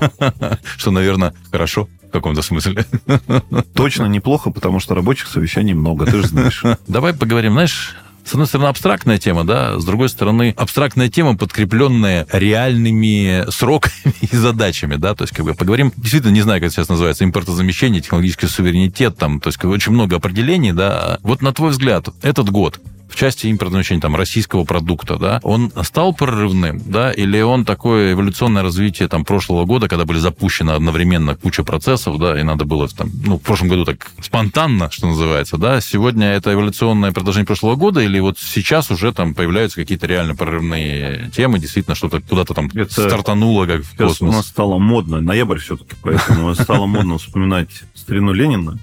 Что, 0.76 0.90
наверное, 0.90 1.34
хорошо 1.50 1.88
в 2.08 2.10
каком-то 2.10 2.42
смысле. 2.42 2.84
Точно 3.74 4.06
неплохо, 4.06 4.50
потому 4.50 4.80
что 4.80 4.94
рабочих 4.94 5.28
совещаний 5.28 5.74
много, 5.74 6.06
ты 6.06 6.22
же 6.22 6.26
знаешь. 6.26 6.62
Давай 6.86 7.12
поговорим, 7.12 7.52
знаешь, 7.52 7.96
с 8.26 8.32
одной 8.32 8.48
стороны, 8.48 8.68
абстрактная 8.68 9.18
тема, 9.18 9.44
да, 9.44 9.78
с 9.78 9.84
другой 9.84 10.08
стороны, 10.08 10.52
абстрактная 10.56 11.08
тема, 11.08 11.36
подкрепленная 11.36 12.26
реальными 12.32 13.48
сроками 13.50 14.14
и 14.20 14.36
задачами, 14.36 14.96
да, 14.96 15.14
то 15.14 15.22
есть, 15.22 15.34
как 15.34 15.44
бы, 15.44 15.54
поговорим, 15.54 15.92
действительно, 15.96 16.32
не 16.32 16.42
знаю, 16.42 16.60
как 16.60 16.66
это 16.66 16.74
сейчас 16.74 16.88
называется, 16.88 17.24
импортозамещение, 17.24 18.02
технологический 18.02 18.48
суверенитет, 18.48 19.16
там, 19.16 19.40
то 19.40 19.48
есть, 19.48 19.64
очень 19.64 19.92
много 19.92 20.16
определений, 20.16 20.72
да. 20.72 21.18
Вот 21.22 21.40
на 21.40 21.52
твой 21.52 21.70
взгляд, 21.70 22.08
этот 22.22 22.50
год, 22.50 22.80
части 23.16 23.46
импортного 23.46 23.82
значения 23.82 24.00
там, 24.00 24.14
российского 24.14 24.64
продукта, 24.64 25.16
да, 25.16 25.40
он 25.42 25.72
стал 25.82 26.14
прорывным, 26.14 26.80
да, 26.84 27.10
или 27.12 27.40
он 27.40 27.64
такое 27.64 28.12
эволюционное 28.12 28.62
развитие 28.62 29.08
там, 29.08 29.24
прошлого 29.24 29.64
года, 29.64 29.88
когда 29.88 30.04
были 30.04 30.18
запущены 30.18 30.72
одновременно 30.72 31.34
куча 31.34 31.64
процессов, 31.64 32.18
да, 32.18 32.38
и 32.38 32.42
надо 32.42 32.64
было 32.64 32.88
там, 32.88 33.10
ну, 33.24 33.38
в 33.38 33.42
прошлом 33.42 33.68
году 33.68 33.84
так 33.84 34.10
спонтанно, 34.20 34.90
что 34.90 35.08
называется, 35.08 35.56
да, 35.56 35.80
сегодня 35.80 36.28
это 36.28 36.52
эволюционное 36.52 37.12
продолжение 37.12 37.46
прошлого 37.46 37.76
года, 37.76 38.00
или 38.00 38.20
вот 38.20 38.38
сейчас 38.38 38.90
уже 38.90 39.12
там 39.12 39.34
появляются 39.34 39.76
какие-то 39.76 40.06
реально 40.06 40.36
прорывные 40.36 41.30
темы, 41.34 41.58
действительно 41.58 41.96
что-то 41.96 42.20
куда-то 42.20 42.54
там 42.54 42.70
это 42.74 42.92
стартануло, 42.92 43.66
как 43.66 43.82
в 43.82 43.96
космос. 43.96 44.20
у 44.20 44.36
нас 44.36 44.46
стало 44.46 44.78
модно, 44.78 45.20
ноябрь 45.20 45.58
все-таки, 45.58 45.96
поэтому 46.02 46.54
стало 46.54 46.86
модно 46.86 47.18
вспоминать 47.18 47.70
старину 47.94 48.32
Ленина, 48.32 48.78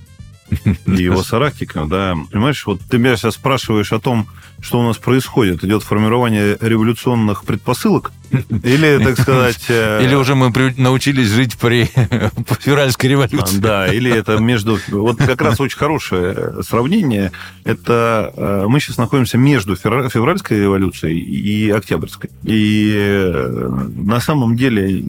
и 0.85 1.03
его 1.03 1.23
соратников, 1.23 1.87
да. 1.89 2.15
Понимаешь, 2.31 2.65
вот 2.65 2.81
ты 2.89 2.97
меня 2.97 3.15
сейчас 3.15 3.35
спрашиваешь 3.35 3.91
о 3.93 3.99
том, 3.99 4.27
что 4.61 4.79
у 4.79 4.83
нас 4.83 4.97
происходит. 4.97 5.63
Идет 5.63 5.83
формирование 5.83 6.57
революционных 6.61 7.43
предпосылок, 7.43 8.11
или, 8.63 9.03
так 9.03 9.19
сказать... 9.19 9.65
Э, 9.69 10.03
или 10.03 10.15
уже 10.15 10.35
мы 10.35 10.51
научились 10.77 11.27
жить 11.27 11.57
при 11.57 11.89
февральской 12.59 13.09
революции. 13.09 13.57
Да, 13.57 13.87
или 13.87 14.11
это 14.11 14.37
между... 14.37 14.79
Вот 14.89 15.17
как 15.17 15.41
раз 15.41 15.59
очень 15.59 15.77
хорошее 15.77 16.63
сравнение. 16.63 17.31
Это 17.63 18.33
э, 18.35 18.65
мы 18.67 18.79
сейчас 18.79 18.97
находимся 18.97 19.37
между 19.37 19.75
февральской 19.75 20.59
революцией 20.59 21.19
и 21.19 21.69
октябрьской. 21.69 22.29
И 22.43 22.93
э, 22.95 23.67
на 23.95 24.19
самом 24.19 24.55
деле 24.55 25.03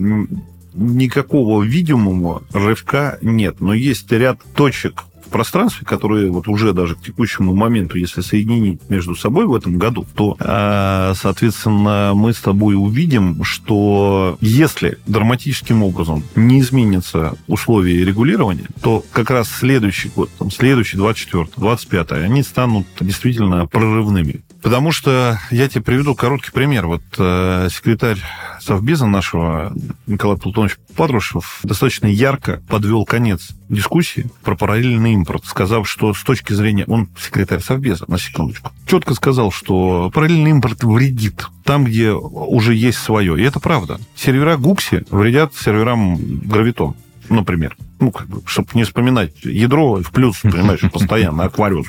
никакого 0.75 1.63
видимого 1.63 2.43
рывка 2.53 3.19
нет. 3.23 3.61
Но 3.61 3.73
есть 3.73 4.11
ряд 4.13 4.41
точек 4.55 5.05
пространстве, 5.35 5.85
которые 5.85 6.31
вот 6.31 6.47
уже 6.47 6.73
даже 6.73 6.95
к 6.95 7.01
текущему 7.01 7.57
моменту, 7.57 7.99
если 7.99 8.21
соединить 8.21 8.89
между 8.89 9.17
собой 9.17 9.47
в 9.47 9.55
этом 9.57 9.79
году, 9.79 10.07
то, 10.15 10.37
а, 10.39 11.13
соответственно, 11.17 12.13
мы 12.15 12.33
с 12.33 12.39
тобой 12.39 12.77
увидим, 12.77 13.43
что 13.43 14.39
если 14.41 14.97
драматическим 15.09 15.83
образом 15.83 16.23
не 16.37 16.61
изменятся 16.61 17.37
условия 17.49 18.05
регулирования, 18.05 18.69
то 18.81 19.05
как 19.11 19.31
раз 19.31 19.49
следующий 19.49 20.11
год, 20.15 20.31
там, 20.39 20.53
следующий 20.53 20.99
24 20.99 21.47
25 21.57 22.13
они 22.13 22.45
станут 22.45 22.87
действительно 23.01 23.67
прорывными. 23.67 24.45
Потому 24.65 24.93
что 24.93 25.39
я 25.51 25.69
тебе 25.69 25.83
приведу 25.83 26.15
короткий 26.15 26.51
пример. 26.51 26.87
Вот 26.87 27.03
э, 27.19 27.69
секретарь 27.71 28.19
Совбеза 28.63 29.07
нашего 29.07 29.75
Николай 30.07 30.39
Платонович 30.39 30.79
Патрушев 30.97 31.61
достаточно 31.65 32.07
ярко 32.07 32.63
подвел 32.67 33.05
конец 33.05 33.51
дискуссии 33.69 34.31
про 34.43 34.57
параллельный 34.57 35.13
импорт, 35.13 35.45
сказав, 35.45 35.87
что 35.87 36.15
с 36.15 36.23
точки 36.23 36.55
зрения... 36.55 36.87
Он 36.87 37.11
секретарь 37.23 37.61
Совбеза, 37.61 38.07
на 38.09 38.19
секундочку. 38.19 38.73
Четко 38.87 39.13
сказал, 39.13 39.53
что 39.53 40.11
параллельный 40.15 40.53
импорт 40.53 40.83
вредит 40.83 41.47
там, 41.63 41.85
где 41.85 42.13
уже 42.13 42.75
есть 42.75 42.99
свое. 42.99 43.39
И 43.39 43.45
это 43.45 43.61
правда. 43.61 44.01
Сервера 44.17 44.57
Гукси 44.57 45.05
вредят 45.11 45.55
серверам 45.55 46.17
Гравитон, 46.17 46.95
например. 47.29 47.77
Ну, 48.01 48.11
как 48.11 48.29
бы, 48.29 48.41
чтобы 48.47 48.69
не 48.73 48.85
вспоминать 48.85 49.45
ядро 49.45 50.03
в 50.03 50.11
плюс, 50.11 50.39
понимаешь, 50.39 50.81
постоянно, 50.91 51.45
аквариус. 51.45 51.89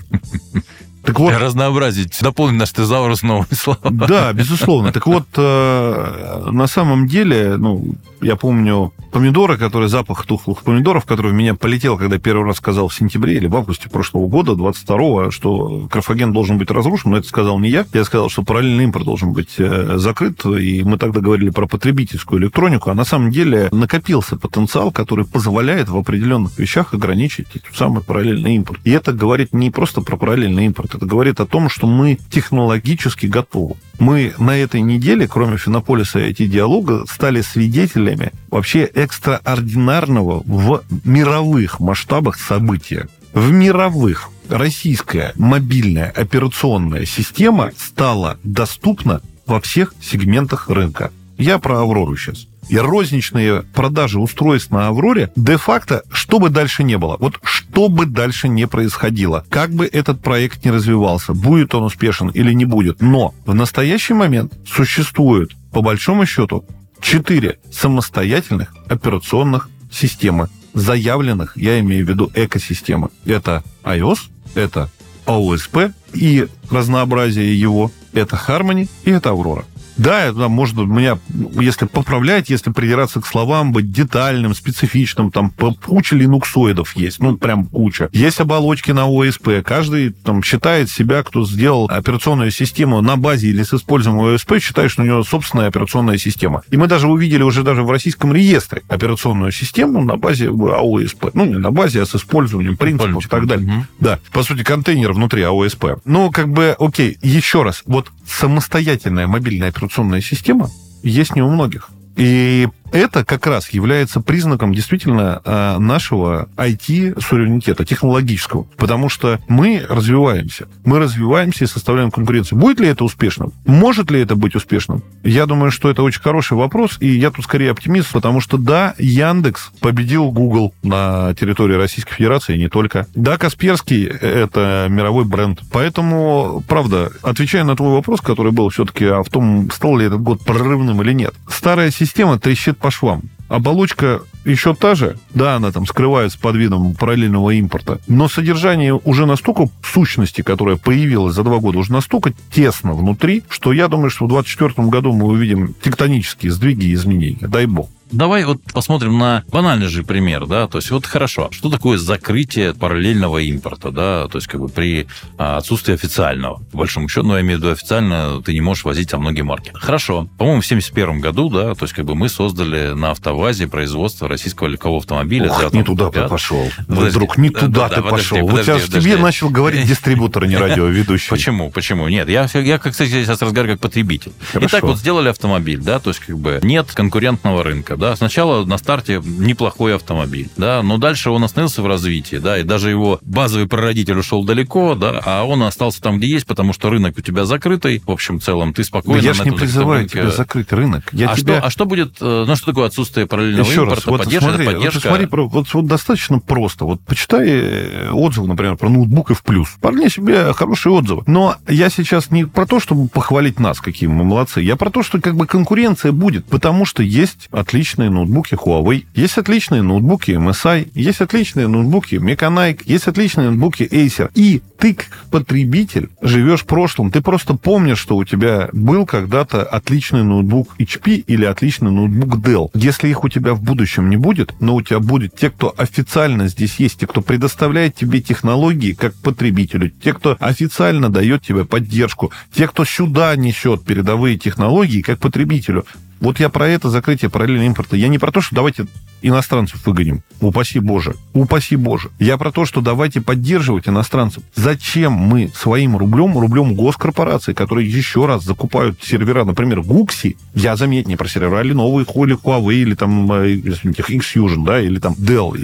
Так 1.05 1.19
вот, 1.19 1.33
разнообразить, 1.33 2.17
дополнить 2.21 2.59
наш 2.59 2.71
тезаурус 2.71 3.23
новыми 3.23 3.53
словами. 3.53 4.07
Да, 4.07 4.33
безусловно. 4.33 4.91
Так 4.91 5.07
вот, 5.07 5.25
э, 5.37 6.49
на 6.51 6.67
самом 6.67 7.07
деле, 7.07 7.57
ну, 7.57 7.95
я 8.25 8.35
помню 8.35 8.91
помидоры, 9.11 9.55
которые 9.55 9.87
запах 9.87 10.25
тухлых 10.25 10.63
помидоров, 10.63 11.05
который 11.05 11.31
в 11.31 11.35
меня 11.35 11.53
полетел, 11.53 11.95
когда 11.95 12.17
первый 12.17 12.47
раз 12.47 12.57
сказал 12.57 12.87
в 12.87 12.95
сентябре 12.95 13.35
или 13.35 13.45
в 13.45 13.55
августе 13.55 13.87
прошлого 13.87 14.27
года, 14.27 14.53
22-го, 14.53 15.29
что 15.29 15.87
графоген 15.91 16.33
должен 16.33 16.57
быть 16.57 16.71
разрушен, 16.71 17.11
но 17.11 17.17
это 17.17 17.27
сказал 17.27 17.59
не 17.59 17.69
я. 17.69 17.85
Я 17.93 18.03
сказал, 18.03 18.29
что 18.29 18.41
параллельный 18.41 18.85
импорт 18.85 19.05
должен 19.05 19.31
быть 19.31 19.59
э, 19.59 19.97
закрыт, 19.97 20.43
и 20.45 20.83
мы 20.83 20.97
тогда 20.97 21.21
говорили 21.21 21.51
про 21.51 21.67
потребительскую 21.67 22.41
электронику, 22.41 22.89
а 22.89 22.95
на 22.95 23.05
самом 23.05 23.29
деле 23.29 23.69
накопился 23.71 24.37
потенциал, 24.37 24.91
который 24.91 25.25
позволяет 25.25 25.89
в 25.89 25.95
определенных 25.95 26.57
вещах 26.57 26.95
ограничить 26.95 27.47
этот 27.53 27.75
самый 27.75 28.01
параллельный 28.01 28.55
импорт. 28.55 28.81
И 28.85 28.89
это 28.89 29.13
говорит 29.13 29.53
не 29.53 29.69
просто 29.69 30.01
про 30.01 30.17
параллельный 30.17 30.65
импорт, 30.65 30.95
это 30.95 31.05
говорит 31.05 31.39
о 31.39 31.45
том, 31.45 31.69
что 31.69 31.85
мы 31.85 32.17
технологически 32.31 33.27
готовы. 33.27 33.75
Мы 33.99 34.33
на 34.37 34.57
этой 34.57 34.81
неделе, 34.81 35.27
кроме 35.27 35.57
Финополиса 35.57 36.19
и 36.19 36.31
IT-диалога, 36.31 37.05
стали 37.07 37.41
свидетелями 37.41 38.31
вообще 38.49 38.83
экстраординарного 38.83 40.43
в 40.45 40.83
мировых 41.03 41.79
масштабах 41.79 42.37
события. 42.37 43.07
В 43.33 43.51
мировых 43.51 44.29
российская 44.49 45.33
мобильная 45.35 46.09
операционная 46.09 47.05
система 47.05 47.71
стала 47.77 48.37
доступна 48.43 49.21
во 49.45 49.59
всех 49.61 49.93
сегментах 50.01 50.69
рынка. 50.69 51.11
Я 51.37 51.59
про 51.59 51.81
Аврору 51.81 52.15
сейчас 52.15 52.47
и 52.69 52.77
розничные 52.77 53.63
продажи 53.73 54.19
устройств 54.19 54.71
на 54.71 54.87
Авроре, 54.87 55.31
де-факто, 55.35 56.03
что 56.11 56.39
бы 56.39 56.49
дальше 56.49 56.83
не 56.83 56.97
было, 56.97 57.17
вот 57.19 57.39
что 57.43 57.89
бы 57.89 58.05
дальше 58.05 58.47
не 58.47 58.67
происходило, 58.67 59.45
как 59.49 59.71
бы 59.71 59.85
этот 59.85 60.21
проект 60.21 60.65
не 60.65 60.71
развивался, 60.71 61.33
будет 61.33 61.75
он 61.75 61.83
успешен 61.83 62.29
или 62.29 62.53
не 62.53 62.65
будет, 62.65 63.01
но 63.01 63.33
в 63.45 63.53
настоящий 63.53 64.13
момент 64.13 64.53
существует, 64.67 65.51
по 65.71 65.81
большому 65.81 66.25
счету, 66.25 66.65
четыре 67.01 67.59
самостоятельных 67.71 68.73
операционных 68.87 69.69
системы, 69.91 70.49
заявленных, 70.73 71.55
я 71.55 71.79
имею 71.79 72.05
в 72.05 72.09
виду 72.09 72.31
экосистемы. 72.33 73.09
Это 73.25 73.63
iOS, 73.83 74.19
это 74.55 74.89
OSP 75.25 75.93
и 76.13 76.47
разнообразие 76.69 77.59
его, 77.59 77.91
это 78.13 78.35
Harmony 78.35 78.89
и 79.03 79.11
это 79.11 79.29
Aurora. 79.29 79.65
Да, 79.97 80.25
это 80.25 80.47
можно 80.49 80.81
меня, 80.81 81.17
если 81.59 81.85
поправлять, 81.85 82.49
если 82.49 82.71
придираться 82.71 83.21
к 83.21 83.27
словам, 83.27 83.71
быть 83.71 83.91
детальным, 83.91 84.53
специфичным, 84.53 85.31
там 85.31 85.51
куча 85.51 86.15
линуксоидов 86.15 86.95
есть, 86.95 87.19
ну, 87.19 87.37
прям 87.37 87.65
куча. 87.65 88.09
Есть 88.11 88.39
оболочки 88.39 88.91
на 88.91 89.05
ОСП. 89.07 89.63
Каждый 89.63 90.11
там 90.11 90.43
считает 90.43 90.89
себя, 90.89 91.23
кто 91.23 91.45
сделал 91.45 91.87
операционную 91.89 92.51
систему 92.51 93.01
на 93.01 93.15
базе 93.15 93.49
или 93.49 93.63
с 93.63 93.73
использованием 93.73 94.35
ОСП, 94.35 94.59
считает, 94.59 94.91
что 94.91 95.01
у 95.01 95.05
него 95.05 95.23
собственная 95.23 95.67
операционная 95.67 96.17
система. 96.17 96.63
И 96.69 96.77
мы 96.77 96.87
даже 96.87 97.07
увидели 97.07 97.43
уже 97.43 97.63
даже 97.63 97.83
в 97.83 97.91
российском 97.91 98.33
реестре 98.33 98.83
операционную 98.89 99.51
систему 99.51 100.03
на 100.03 100.17
базе 100.17 100.49
АОСП. 100.49 101.31
Ну, 101.33 101.45
не 101.45 101.57
на 101.57 101.71
базе, 101.71 102.01
а 102.01 102.05
с 102.05 102.15
использованием 102.15 102.77
принципов 102.77 103.25
и 103.25 103.29
так 103.29 103.47
далее. 103.47 103.67
Угу. 103.67 103.85
Да, 103.99 104.19
по 104.31 104.43
сути, 104.43 104.63
контейнер 104.63 105.13
внутри 105.13 105.43
АОСП. 105.43 105.85
Ну, 106.05 106.31
как 106.31 106.49
бы, 106.49 106.75
окей, 106.77 107.17
еще 107.21 107.63
раз, 107.63 107.83
вот 107.85 108.11
самостоятельная 108.27 109.27
мобильная 109.27 109.69
операционная 109.69 109.84
система 110.21 110.69
есть 111.03 111.35
не 111.35 111.41
у 111.41 111.49
многих. 111.49 111.89
И 112.15 112.67
это 112.95 113.25
как 113.25 113.45
раз 113.47 113.69
является 113.69 114.21
признаком 114.21 114.73
действительно 114.73 115.41
э, 115.43 115.77
нашего 115.77 116.47
IT-суверенитета, 116.55 117.85
технологического. 117.85 118.63
Потому 118.77 119.09
что 119.09 119.39
мы 119.47 119.85
развиваемся. 119.87 120.67
Мы 120.85 120.99
развиваемся 120.99 121.65
и 121.65 121.67
составляем 121.67 122.11
конкуренцию. 122.11 122.57
Будет 122.57 122.79
ли 122.79 122.87
это 122.87 123.03
успешным? 123.03 123.53
Может 123.65 124.11
ли 124.11 124.21
это 124.21 124.35
быть 124.35 124.55
успешным? 124.55 125.03
Я 125.23 125.45
думаю, 125.45 125.71
что 125.71 125.89
это 125.89 126.03
очень 126.03 126.21
хороший 126.21 126.57
вопрос, 126.57 126.97
и 127.01 127.07
я 127.07 127.31
тут 127.31 127.43
скорее 127.45 127.71
оптимист, 127.71 128.11
потому 128.11 128.39
что 128.39 128.57
да, 128.57 128.95
Яндекс 128.97 129.71
победил 129.81 130.31
Google 130.31 130.73
на 130.83 131.33
территории 131.35 131.75
Российской 131.75 132.15
Федерации, 132.15 132.55
и 132.55 132.59
не 132.59 132.69
только. 132.69 133.07
Да, 133.13 133.37
Касперский— 133.37 134.05
это 134.05 134.87
мировой 134.89 135.25
бренд. 135.25 135.61
Поэтому, 135.71 136.63
правда, 136.67 137.11
отвечая 137.21 137.63
на 137.63 137.75
твой 137.75 137.93
вопрос, 137.93 138.21
который 138.21 138.51
был 138.51 138.69
все-таки 138.69 139.05
о 139.05 139.23
том, 139.23 139.69
стал 139.71 139.97
ли 139.97 140.05
этот 140.05 140.21
год 140.21 140.43
прорывным 140.45 141.01
или 141.01 141.13
нет, 141.13 141.33
старая 141.49 141.91
система 141.91 142.39
трещит 142.39 142.77
по 142.85 142.91
швам. 142.91 143.23
Оболочка 143.47 144.21
еще 144.45 144.75
та 144.75 144.93
же, 144.93 145.17
да, 145.33 145.55
она 145.55 145.71
там 145.71 145.87
скрывается 145.87 146.37
под 146.37 146.55
видом 146.55 146.93
параллельного 146.93 147.49
импорта, 147.49 147.99
но 148.07 148.29
содержание 148.29 148.93
уже 148.93 149.25
настолько 149.25 149.69
сущности, 149.83 150.43
которая 150.43 150.75
появилась 150.75 151.33
за 151.33 151.41
два 151.41 151.57
года, 151.57 151.79
уже 151.79 151.91
настолько 151.91 152.31
тесно 152.51 152.93
внутри, 152.93 153.41
что 153.49 153.73
я 153.73 153.87
думаю, 153.87 154.11
что 154.11 154.25
в 154.25 154.29
2024 154.29 154.87
году 154.89 155.13
мы 155.13 155.25
увидим 155.25 155.73
тектонические 155.81 156.51
сдвиги 156.51 156.85
и 156.85 156.93
изменения. 156.93 157.47
Дай 157.47 157.65
бог. 157.65 157.89
Давай 158.11 158.45
вот 158.45 158.61
посмотрим 158.73 159.17
на 159.17 159.43
банальный 159.51 159.87
же 159.87 160.03
пример, 160.03 160.45
да, 160.45 160.67
то 160.67 160.77
есть 160.77 160.91
вот 160.91 161.05
хорошо, 161.05 161.49
что 161.51 161.69
такое 161.69 161.97
закрытие 161.97 162.73
параллельного 162.73 163.39
импорта, 163.39 163.91
да, 163.91 164.27
то 164.27 164.37
есть 164.37 164.47
как 164.47 164.61
бы 164.61 164.69
при 164.69 165.07
а, 165.37 165.57
отсутствии 165.57 165.93
официального, 165.93 166.61
по 166.71 166.79
большому 166.79 167.09
счету, 167.09 167.27
ну, 167.27 167.35
я 167.35 167.41
имею 167.41 167.59
в 167.59 167.61
виду 167.61 167.71
официально, 167.71 168.41
ты 168.43 168.53
не 168.53 168.61
можешь 168.61 168.85
возить 168.85 169.09
там 169.09 169.21
многие 169.21 169.41
марки. 169.41 169.71
Хорошо, 169.73 170.27
по-моему, 170.37 170.61
в 170.61 170.65
71 170.65 171.19
году, 171.19 171.49
да, 171.49 171.73
то 171.73 171.85
есть 171.85 171.93
как 171.93 172.05
бы 172.05 172.15
мы 172.15 172.29
создали 172.29 172.93
на 172.93 173.11
автовазе 173.11 173.67
производство 173.67 174.27
российского 174.27 174.67
легкового 174.67 174.99
автомобиля. 174.99 175.49
Ох, 175.49 175.73
не 175.73 175.83
туда 175.83 176.09
ты 176.11 176.27
пошел. 176.27 176.69
Подожди, 176.87 177.09
Вдруг 177.09 177.37
не 177.37 177.49
туда 177.49 177.89
да, 177.89 177.95
ты 177.95 178.01
да, 178.01 178.09
пошел. 178.09 178.37
Подожди, 178.37 178.71
вот 178.71 178.79
сейчас 178.79 178.87
подожди. 178.87 179.09
тебе 179.09 179.21
начал 179.21 179.49
говорить 179.49 179.87
дистрибутор, 179.87 180.43
а 180.43 180.47
не 180.47 180.57
радиоведущий. 180.57 181.29
Почему? 181.29 181.71
Почему? 181.71 182.07
Нет, 182.07 182.29
я, 182.29 182.47
я 182.53 182.77
кстати, 182.77 183.09
сейчас 183.09 183.41
разговариваю 183.41 183.77
как 183.77 183.81
потребитель. 183.81 184.31
Итак, 184.53 184.83
вот 184.83 184.97
сделали 184.97 185.29
автомобиль, 185.29 185.79
да, 185.79 185.99
то 185.99 186.09
есть 186.11 186.19
как 186.19 186.37
бы 186.37 186.59
нет 186.61 186.91
конкурентного 186.93 187.63
рынка, 187.63 187.94
да. 187.97 188.15
Сначала 188.15 188.65
на 188.65 188.77
старте 188.77 189.21
неплохой 189.23 189.95
автомобиль, 189.95 190.49
да, 190.57 190.81
но 190.83 190.97
дальше 190.97 191.29
он 191.29 191.43
остановился 191.43 191.81
в 191.81 191.87
развитии, 191.87 192.37
да, 192.37 192.59
и 192.59 192.63
даже 192.63 192.89
его 192.89 193.19
базовый 193.21 193.67
прародитель 193.67 194.17
ушел 194.17 194.43
далеко, 194.43 194.95
да, 194.95 195.21
а 195.23 195.43
он 195.43 195.63
остался 195.63 196.01
там, 196.01 196.17
где 196.17 196.27
есть, 196.27 196.45
потому 196.45 196.73
что 196.73 196.89
рынок 196.89 197.17
у 197.17 197.21
тебя 197.21 197.45
закрытый, 197.45 198.01
в 198.05 198.11
общем 198.11 198.39
целом, 198.41 198.73
ты 198.73 198.83
спокойно... 198.83 199.21
Да 199.21 199.27
я 199.27 199.33
же 199.33 199.43
не 199.43 199.51
призываю 199.51 200.01
рынке... 200.01 200.19
тебя 200.19 200.31
закрыть 200.31 200.71
рынок. 200.71 201.09
Я 201.11 201.31
а, 201.31 201.35
тебя... 201.35 201.57
что, 201.57 201.67
а 201.67 201.69
что 201.69 201.85
будет, 201.85 202.17
э, 202.21 202.45
ну, 202.47 202.55
что 202.55 202.67
такое 202.67 202.87
отсутствие 202.87 203.27
параллельного 203.27 203.65
Еще 203.65 203.81
импорта, 203.81 203.95
раз, 203.95 204.05
вот 204.05 204.23
поддержка, 204.23 204.49
смотри, 204.49 204.65
поддержка? 204.65 205.09
Вот, 205.09 205.17
смотри, 205.17 205.27
вот, 205.31 205.73
вот 205.73 205.85
достаточно 205.87 206.39
просто. 206.39 206.85
Вот 206.85 207.01
почитай 207.01 207.47
э, 207.47 208.09
отзывы, 208.11 208.47
например, 208.47 208.77
про 208.77 208.89
ноутбук 208.89 209.31
и 209.31 209.33
в 209.33 209.43
плюс. 209.43 209.69
Вполне 209.69 210.09
себе 210.09 210.53
хорошие 210.53 210.93
отзывы. 210.93 211.23
Но 211.27 211.55
я 211.67 211.89
сейчас 211.89 212.31
не 212.31 212.45
про 212.45 212.65
то, 212.65 212.79
чтобы 212.79 213.07
похвалить 213.07 213.59
нас, 213.59 213.79
какие 213.79 214.07
мы 214.07 214.23
молодцы. 214.23 214.61
Я 214.61 214.75
про 214.75 214.89
то, 214.89 215.03
что 215.03 215.19
как 215.21 215.35
бы 215.35 215.47
конкуренция 215.47 216.11
будет, 216.11 216.45
потому 216.45 216.85
что 216.85 217.03
есть 217.03 217.47
отличие 217.51 217.84
отличные 217.85 218.09
ноутбуки 218.09 218.55
Huawei, 218.55 219.05
есть 219.13 219.37
отличные 219.37 219.83
ноутбуки 219.83 220.31
MSI, 220.31 220.89
есть 220.95 221.21
отличные 221.21 221.67
ноутбуки 221.67 222.15
Mechanic, 222.15 222.81
есть 222.85 223.07
отличные 223.07 223.51
ноутбуки 223.51 223.83
Acer. 223.83 224.31
И 224.33 224.63
ты, 224.79 224.95
как 224.95 225.25
потребитель, 225.29 226.09
живешь 226.19 226.61
в 226.61 226.65
прошлом. 226.65 227.11
Ты 227.11 227.21
просто 227.21 227.53
помнишь, 227.53 227.99
что 227.99 228.15
у 228.15 228.25
тебя 228.25 228.69
был 228.73 229.05
когда-то 229.05 229.63
отличный 229.63 230.23
ноутбук 230.23 230.75
HP 230.79 231.23
или 231.27 231.45
отличный 231.45 231.91
ноутбук 231.91 232.39
Dell. 232.39 232.71
Если 232.73 233.07
их 233.07 233.23
у 233.23 233.29
тебя 233.29 233.53
в 233.53 233.61
будущем 233.61 234.09
не 234.09 234.17
будет, 234.17 234.55
но 234.59 234.73
у 234.73 234.81
тебя 234.81 234.99
будет 234.99 235.35
те, 235.35 235.51
кто 235.51 235.71
официально 235.77 236.47
здесь 236.47 236.79
есть, 236.79 236.99
те, 236.99 237.05
кто 237.05 237.21
предоставляет 237.21 237.95
тебе 237.95 238.19
технологии 238.19 238.93
как 238.93 239.13
потребителю, 239.13 239.91
те, 239.91 240.13
кто 240.13 240.37
официально 240.39 241.09
дает 241.11 241.43
тебе 241.43 241.65
поддержку, 241.65 242.31
те, 242.51 242.67
кто 242.67 242.83
сюда 242.83 243.35
несет 243.35 243.85
передовые 243.85 244.39
технологии 244.39 245.01
как 245.01 245.19
потребителю. 245.19 245.85
Вот 246.19 246.39
я 246.39 246.49
про 246.49 246.67
это 246.67 246.89
закрытие 246.89 247.29
параллельного 247.29 247.67
импорта. 247.67 247.95
Я 247.95 248.07
не 248.07 248.19
про 248.19 248.31
то, 248.31 248.41
что 248.41 248.55
давайте 248.55 248.87
иностранцев 249.21 249.85
выгоним. 249.85 250.23
Упаси 250.41 250.79
Боже. 250.79 251.15
Упаси 251.33 251.75
Боже. 251.75 252.09
Я 252.19 252.37
про 252.37 252.51
то, 252.51 252.65
что 252.65 252.81
давайте 252.81 253.21
поддерживать 253.21 253.87
иностранцев. 253.87 254.43
Зачем 254.55 255.13
мы 255.13 255.51
своим 255.55 255.97
рублем, 255.97 256.37
рублем 256.37 256.75
госкорпораций, 256.75 257.53
которые 257.53 257.89
еще 257.89 258.25
раз 258.25 258.43
закупают 258.43 259.01
сервера, 259.03 259.43
например, 259.43 259.81
Гукси, 259.81 260.37
я 260.53 260.75
заметь, 260.75 261.07
не 261.07 261.15
про 261.15 261.27
сервера 261.27 261.63
Lenovo, 261.63 262.01
или 262.01 262.35
Huawei, 262.35 262.75
или 262.75 262.95
там 262.95 263.31
э, 263.31 263.53
X-Fusion, 263.55 264.65
да, 264.65 264.79
или 264.79 264.99
там 264.99 265.13
Dell. 265.13 265.57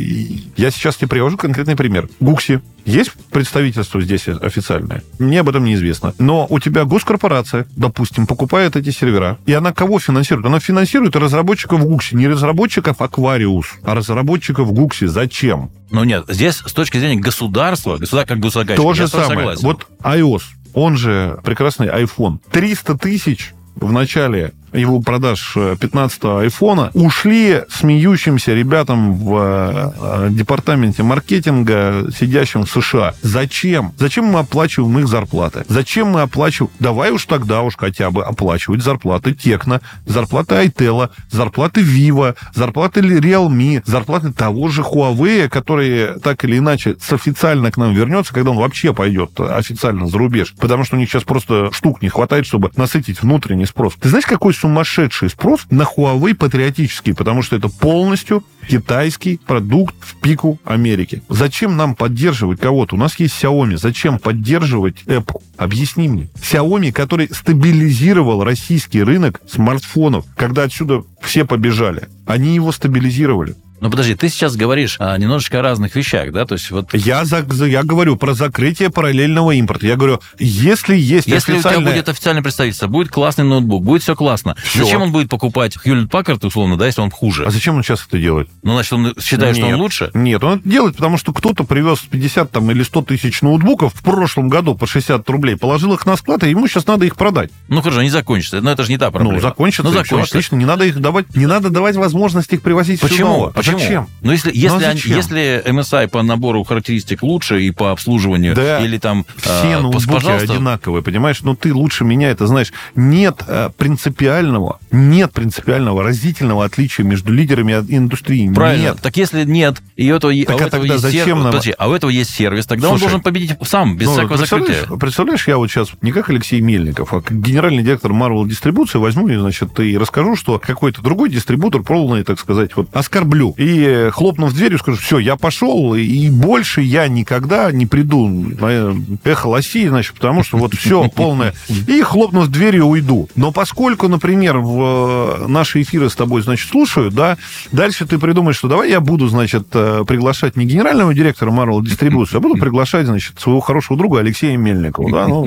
Я 0.57 0.71
сейчас 0.71 0.97
тебе 0.97 1.09
привожу 1.09 1.37
конкретный 1.37 1.75
пример. 1.75 2.09
Гукси, 2.19 2.61
есть 2.85 3.11
представительство 3.31 4.01
здесь 4.01 4.27
официальное? 4.27 5.03
Мне 5.19 5.41
об 5.41 5.49
этом 5.49 5.63
неизвестно. 5.63 6.13
Но 6.17 6.47
у 6.49 6.59
тебя 6.59 6.85
госкорпорация, 6.85 7.67
допустим, 7.75 8.25
покупает 8.25 8.75
эти 8.75 8.89
сервера, 8.89 9.37
и 9.45 9.53
она 9.53 9.71
кого 9.73 9.99
финансирует? 9.99 10.45
Она 10.45 10.59
финансирует 10.59 11.15
разработчиков 11.15 11.83
Гукси, 11.83 12.15
не 12.15 12.27
разработчиков 12.27 13.01
Aquarius, 13.41 13.65
а 13.83 13.95
разработчиков 13.95 14.71
Гукси. 14.73 15.05
Зачем? 15.05 15.71
Ну 15.89 16.03
нет, 16.03 16.25
здесь 16.27 16.55
с 16.55 16.73
точки 16.73 16.97
зрения 16.97 17.19
государства, 17.19 17.97
государство 17.97 18.35
как 18.35 18.43
государство, 18.43 18.83
То 18.83 18.93
же 18.93 19.07
самое. 19.07 19.29
Согласен. 19.29 19.63
Вот 19.63 19.87
iOS, 20.03 20.43
он 20.73 20.97
же 20.97 21.39
прекрасный 21.43 21.87
iPhone. 21.87 22.39
300 22.51 22.97
тысяч 22.97 23.53
в 23.75 23.91
начале 23.91 24.53
его 24.73 25.01
продаж 25.01 25.55
15-го 25.55 26.41
э, 26.41 26.43
айфона, 26.45 26.91
ушли 26.93 27.61
смеющимся 27.69 28.53
ребятам 28.53 29.15
в 29.15 29.93
э, 29.97 30.29
департаменте 30.31 31.03
маркетинга, 31.03 32.07
сидящим 32.17 32.65
в 32.65 32.69
США. 32.69 33.13
Зачем? 33.21 33.93
Зачем 33.97 34.25
мы 34.25 34.39
оплачиваем 34.39 34.99
их 34.99 35.07
зарплаты? 35.07 35.65
Зачем 35.67 36.09
мы 36.09 36.21
оплачиваем? 36.21 36.71
Давай 36.79 37.11
уж 37.11 37.25
тогда 37.25 37.61
уж 37.61 37.75
хотя 37.77 38.11
бы 38.11 38.23
оплачивать 38.23 38.81
зарплаты 38.81 39.33
Текна, 39.33 39.81
зарплаты 40.05 40.55
Айтела, 40.55 41.11
зарплаты 41.29 41.81
Vivo, 41.81 42.35
зарплаты 42.53 43.01
Realme, 43.01 43.81
зарплаты 43.85 44.31
того 44.31 44.69
же 44.69 44.81
Huawei, 44.81 45.49
который 45.49 46.19
так 46.19 46.43
или 46.45 46.57
иначе 46.57 46.95
официально 47.09 47.71
к 47.71 47.77
нам 47.77 47.93
вернется, 47.93 48.33
когда 48.33 48.51
он 48.51 48.57
вообще 48.57 48.93
пойдет 48.93 49.39
официально 49.39 50.07
за 50.07 50.17
рубеж. 50.17 50.53
Потому 50.59 50.83
что 50.83 50.95
у 50.95 50.99
них 50.99 51.09
сейчас 51.09 51.23
просто 51.23 51.71
штук 51.71 52.01
не 52.01 52.09
хватает, 52.09 52.45
чтобы 52.45 52.71
насытить 52.75 53.21
внутренний 53.21 53.65
спрос. 53.65 53.95
Ты 53.99 54.09
знаешь, 54.09 54.25
какой 54.25 54.53
сумасшедший 54.61 55.29
спрос 55.29 55.61
на 55.69 55.83
Huawei 55.83 56.35
патриотический, 56.35 57.15
потому 57.15 57.41
что 57.41 57.55
это 57.55 57.67
полностью 57.67 58.43
китайский 58.67 59.39
продукт 59.45 59.95
в 59.99 60.19
пику 60.21 60.59
Америки. 60.63 61.23
Зачем 61.29 61.77
нам 61.77 61.95
поддерживать 61.95 62.59
кого-то? 62.59 62.95
У 62.95 62.99
нас 62.99 63.19
есть 63.19 63.43
Xiaomi. 63.43 63.77
Зачем 63.77 64.19
поддерживать 64.19 65.03
Apple? 65.07 65.41
Объясни 65.57 66.07
мне. 66.07 66.29
Xiaomi, 66.35 66.91
который 66.91 67.29
стабилизировал 67.33 68.43
российский 68.43 69.01
рынок 69.01 69.41
смартфонов, 69.49 70.25
когда 70.35 70.63
отсюда 70.63 71.03
все 71.21 71.43
побежали, 71.45 72.07
они 72.27 72.53
его 72.53 72.71
стабилизировали. 72.71 73.55
Ну, 73.81 73.89
подожди, 73.89 74.13
ты 74.13 74.29
сейчас 74.29 74.55
говоришь 74.55 74.97
о 74.99 75.17
немножечко 75.17 75.57
о 75.57 75.63
разных 75.63 75.95
вещах, 75.95 76.31
да? 76.31 76.45
То 76.45 76.53
есть 76.53 76.69
вот... 76.69 76.93
Я, 76.93 77.25
за, 77.25 77.43
я 77.65 77.81
говорю 77.81 78.15
про 78.15 78.35
закрытие 78.35 78.91
параллельного 78.91 79.51
импорта. 79.51 79.87
Я 79.87 79.95
говорю, 79.95 80.21
если 80.37 80.95
есть 80.95 81.25
Если 81.25 81.53
официальное... 81.53 81.79
у 81.79 81.81
тебя 81.81 81.91
будет 81.91 82.09
официальное 82.09 82.43
представительство, 82.43 82.85
будет 82.85 83.09
классный 83.09 83.43
ноутбук, 83.43 83.83
будет 83.83 84.03
все 84.03 84.15
классно, 84.15 84.55
все. 84.63 84.83
зачем 84.83 85.01
он 85.01 85.11
будет 85.11 85.29
покупать 85.29 85.77
Hewlett 85.83 86.09
Packard, 86.09 86.45
условно, 86.45 86.77
да, 86.77 86.85
если 86.85 87.01
он 87.01 87.09
хуже? 87.09 87.43
А 87.43 87.49
зачем 87.49 87.75
он 87.75 87.81
сейчас 87.81 88.05
это 88.07 88.19
делает? 88.19 88.49
Ну, 88.61 88.73
значит, 88.73 88.93
он 88.93 89.15
считает, 89.19 89.55
Нет. 89.55 89.65
что 89.65 89.73
он 89.73 89.81
лучше? 89.81 90.11
Нет, 90.13 90.43
он 90.43 90.59
это 90.59 90.69
делает, 90.69 90.95
потому 90.95 91.17
что 91.17 91.33
кто-то 91.33 91.63
привез 91.63 92.01
50 92.01 92.51
там, 92.51 92.69
или 92.69 92.83
100 92.83 93.01
тысяч 93.01 93.41
ноутбуков 93.41 93.95
в 93.95 94.03
прошлом 94.03 94.49
году 94.49 94.75
по 94.75 94.85
60 94.85 95.27
рублей, 95.27 95.55
положил 95.55 95.91
их 95.95 96.05
на 96.05 96.17
склад, 96.17 96.43
и 96.43 96.49
ему 96.51 96.67
сейчас 96.67 96.85
надо 96.85 97.05
их 97.05 97.15
продать. 97.15 97.49
Ну, 97.67 97.81
хорошо, 97.81 98.01
они 98.01 98.11
закончатся. 98.11 98.61
Но 98.61 98.69
это 98.69 98.83
же 98.83 98.91
не 98.91 98.99
та 98.99 99.09
проблема. 99.09 99.37
Ну, 99.37 99.41
закончится, 99.41 99.81
ну, 99.81 99.89
закончится. 99.89 100.37
отлично. 100.37 100.55
Не 100.57 100.65
надо 100.65 100.85
их 100.85 100.99
давать, 100.99 101.35
не 101.35 101.47
надо 101.47 101.71
давать 101.71 101.95
возможность 101.95 102.53
их 102.53 102.61
привозить 102.61 103.01
Почему? 103.01 103.47
Сюда. 103.47 103.70
Почему? 103.73 103.79
Зачем? 103.79 104.07
Ну, 104.21 104.31
если 104.31 104.49
если, 104.53 104.59
если, 104.59 104.85
они, 104.85 105.01
если 105.05 105.63
MSI 105.65 106.07
по 106.07 106.21
набору 106.23 106.63
характеристик 106.63 107.23
лучше 107.23 107.61
и 107.61 107.71
по 107.71 107.91
обслуживанию, 107.91 108.55
да, 108.55 108.79
или 108.79 108.97
там... 108.97 109.25
Все 109.37 109.75
а, 109.75 109.79
ноутбуки 109.81 110.07
пожалуйста... 110.07 110.53
одинаковые, 110.53 111.03
понимаешь? 111.03 111.41
Но 111.41 111.51
ну, 111.51 111.55
ты 111.55 111.73
лучше 111.73 112.03
меня 112.03 112.29
это 112.29 112.47
знаешь. 112.47 112.71
Нет 112.95 113.43
а, 113.47 113.69
принципиального, 113.69 114.79
нет 114.91 115.31
принципиального 115.31 116.03
разительного 116.03 116.65
отличия 116.65 117.03
между 117.03 117.33
лидерами 117.33 117.73
индустрии. 117.73 118.51
Правильно. 118.53 118.83
Нет. 118.83 119.01
Так 119.01 119.17
если 119.17 119.43
нет, 119.43 119.81
и 119.95 120.11
у 120.11 120.15
этого, 120.15 120.33
так, 120.33 120.49
а 120.49 120.53
а 120.53 120.67
этого 120.67 120.69
тогда 120.69 120.93
есть 120.93 121.01
зачем 121.01 121.25
сервис, 121.25 121.43
нам... 121.43 121.51
подожди, 121.51 121.75
а 121.77 121.89
у 121.89 121.93
этого 121.93 122.09
есть 122.09 122.29
сервис, 122.31 122.65
тогда 122.65 122.87
Слушай, 122.87 122.93
он 122.93 122.99
должен 123.01 123.21
победить 123.21 123.51
сам, 123.63 123.97
без 123.97 124.07
ну, 124.07 124.13
всякого 124.13 124.37
представляешь, 124.37 124.75
закрытия. 124.79 124.97
Представляешь, 124.97 125.47
я 125.47 125.57
вот 125.57 125.69
сейчас 125.69 125.89
не 126.01 126.11
как 126.11 126.29
Алексей 126.29 126.61
Мельников, 126.61 127.13
а 127.13 127.21
как 127.21 127.39
генеральный 127.39 127.83
директор 127.83 128.11
Marvel 128.11 128.47
Дистрибуции 128.47 128.97
возьму 128.97 129.27
и, 129.27 129.35
значит, 129.35 129.79
и 129.79 129.97
расскажу, 129.97 130.35
что 130.35 130.59
какой-то 130.59 131.01
другой 131.01 131.29
дистрибутор 131.29 131.83
полный, 131.83 132.23
так 132.23 132.39
сказать, 132.39 132.75
вот 132.75 132.87
оскорблю. 132.93 133.53
И 133.61 134.09
хлопнув 134.11 134.53
дверью, 134.53 134.79
скажу, 134.79 134.97
все, 134.97 135.19
я 135.19 135.35
пошел, 135.35 135.93
и 135.93 136.29
больше 136.31 136.81
я 136.81 137.07
никогда 137.07 137.71
не 137.71 137.85
приду 137.85 138.27
на 138.27 138.95
эхо 139.23 139.53
России, 139.53 139.87
значит, 139.87 140.15
потому 140.15 140.43
что 140.43 140.57
вот 140.57 140.73
все 140.73 141.07
полное. 141.15 141.53
И 141.85 142.01
хлопнув 142.01 142.47
дверью, 142.47 142.85
уйду. 142.85 143.29
Но 143.35 143.51
поскольку, 143.51 144.07
например, 144.07 144.57
в 144.57 145.45
наши 145.47 145.83
эфиры 145.83 146.09
с 146.09 146.15
тобой, 146.15 146.41
значит, 146.41 146.71
слушают, 146.71 147.13
да, 147.13 147.37
дальше 147.71 148.07
ты 148.07 148.17
придумаешь, 148.17 148.57
что 148.57 148.67
давай 148.67 148.89
я 148.89 148.99
буду, 148.99 149.27
значит, 149.27 149.67
э, 149.73 150.05
приглашать 150.07 150.55
не 150.55 150.65
генерального 150.65 151.13
директора 151.13 151.51
Marvel 151.51 151.81
Distribution, 151.81 152.37
а 152.37 152.39
буду 152.39 152.59
приглашать, 152.59 153.05
значит, 153.05 153.39
своего 153.39 153.59
хорошего 153.59 153.95
друга 153.95 154.21
Алексея 154.21 154.57
Мельникова, 154.57 155.11
да, 155.11 155.27
ну, 155.27 155.45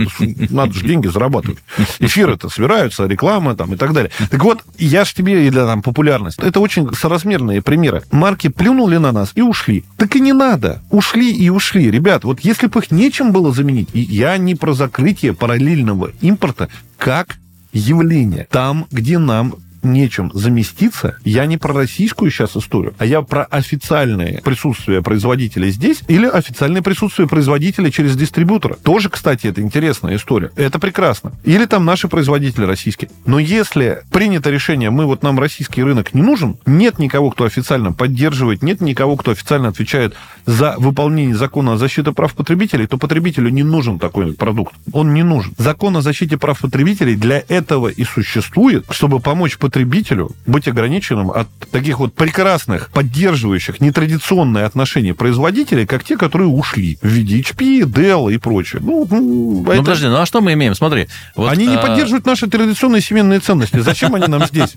надо 0.50 0.72
же 0.72 0.86
деньги 0.86 1.08
зарабатывать. 1.08 1.58
Эфиры-то 1.98 2.48
собираются, 2.48 3.06
реклама 3.06 3.56
там 3.56 3.74
и 3.74 3.76
так 3.76 3.92
далее. 3.92 4.12
Так 4.30 4.44
вот, 4.44 4.62
я 4.78 5.04
ж 5.04 5.12
тебе, 5.12 5.48
или 5.48 5.56
там 5.56 5.82
популярность, 5.82 6.38
это 6.38 6.60
очень 6.60 6.94
соразмерные 6.94 7.60
примеры. 7.60 8.03
Марки 8.10 8.48
плюнули 8.48 8.96
на 8.96 9.12
нас 9.12 9.32
и 9.34 9.42
ушли. 9.42 9.84
Так 9.96 10.16
и 10.16 10.20
не 10.20 10.32
надо. 10.32 10.82
Ушли 10.90 11.32
и 11.32 11.48
ушли. 11.48 11.90
Ребят, 11.90 12.24
вот 12.24 12.40
если 12.40 12.66
бы 12.66 12.80
их 12.80 12.90
нечем 12.90 13.32
было 13.32 13.52
заменить, 13.52 13.88
я 13.92 14.36
не 14.36 14.54
про 14.54 14.72
закрытие 14.74 15.34
параллельного 15.34 16.10
импорта 16.20 16.68
как 16.98 17.36
явление. 17.72 18.46
Там, 18.50 18.86
где 18.90 19.18
нам 19.18 19.56
нечем 19.84 20.30
заместиться, 20.34 21.16
я 21.24 21.46
не 21.46 21.56
про 21.56 21.72
российскую 21.72 22.30
сейчас 22.30 22.56
историю, 22.56 22.94
а 22.98 23.06
я 23.06 23.22
про 23.22 23.44
официальное 23.44 24.40
присутствие 24.42 25.02
производителя 25.02 25.68
здесь 25.68 26.02
или 26.08 26.26
официальное 26.26 26.82
присутствие 26.82 27.28
производителя 27.28 27.90
через 27.90 28.16
дистрибьютора. 28.16 28.74
Тоже, 28.74 29.08
кстати, 29.08 29.46
это 29.46 29.60
интересная 29.60 30.16
история. 30.16 30.50
Это 30.56 30.78
прекрасно. 30.78 31.32
Или 31.44 31.66
там 31.66 31.84
наши 31.84 32.08
производители 32.08 32.64
российские. 32.64 33.10
Но 33.26 33.38
если 33.38 34.02
принято 34.10 34.50
решение, 34.50 34.90
мы 34.90 35.06
вот 35.06 35.22
нам 35.22 35.38
российский 35.38 35.82
рынок 35.82 36.14
не 36.14 36.22
нужен, 36.22 36.56
нет 36.66 36.98
никого, 36.98 37.30
кто 37.30 37.44
официально 37.44 37.92
поддерживает, 37.92 38.62
нет 38.62 38.80
никого, 38.80 39.16
кто 39.16 39.32
официально 39.32 39.68
отвечает 39.68 40.14
за 40.46 40.74
выполнение 40.78 41.36
закона 41.36 41.74
о 41.74 41.76
защите 41.76 42.12
прав 42.12 42.34
потребителей, 42.34 42.86
то 42.86 42.98
потребителю 42.98 43.50
не 43.50 43.62
нужен 43.62 43.98
такой 43.98 44.34
продукт. 44.34 44.74
Он 44.92 45.14
не 45.14 45.22
нужен. 45.22 45.54
Закон 45.58 45.96
о 45.96 46.02
защите 46.02 46.36
прав 46.38 46.60
потребителей 46.60 47.16
для 47.16 47.42
этого 47.48 47.88
и 47.88 48.04
существует, 48.04 48.84
чтобы 48.90 49.20
помочь 49.20 49.58
потребителю 49.58 49.73
потребителю 49.74 50.30
быть 50.46 50.68
ограниченным 50.68 51.32
от 51.32 51.48
таких 51.72 51.98
вот 51.98 52.14
прекрасных, 52.14 52.90
поддерживающих 52.90 53.80
нетрадиционные 53.80 54.66
отношения 54.66 55.14
производителей, 55.14 55.84
как 55.84 56.04
те, 56.04 56.16
которые 56.16 56.46
ушли 56.46 56.96
в 57.02 57.08
виде 57.08 57.40
HP, 57.40 57.80
Dell 57.80 58.32
и 58.32 58.38
прочее. 58.38 58.80
Ну, 58.84 59.04
ну, 59.10 59.64
это... 59.68 59.78
подожди, 59.78 60.06
ну 60.06 60.18
а 60.18 60.26
что 60.26 60.40
мы 60.40 60.52
имеем? 60.52 60.76
Смотри. 60.76 61.08
Вот, 61.34 61.50
они 61.50 61.66
не 61.66 61.74
а... 61.74 61.78
поддерживают 61.78 62.24
наши 62.24 62.46
традиционные 62.46 63.02
семейные 63.02 63.40
ценности. 63.40 63.80
Зачем 63.80 64.14
они 64.14 64.28
нам 64.28 64.46
здесь? 64.46 64.76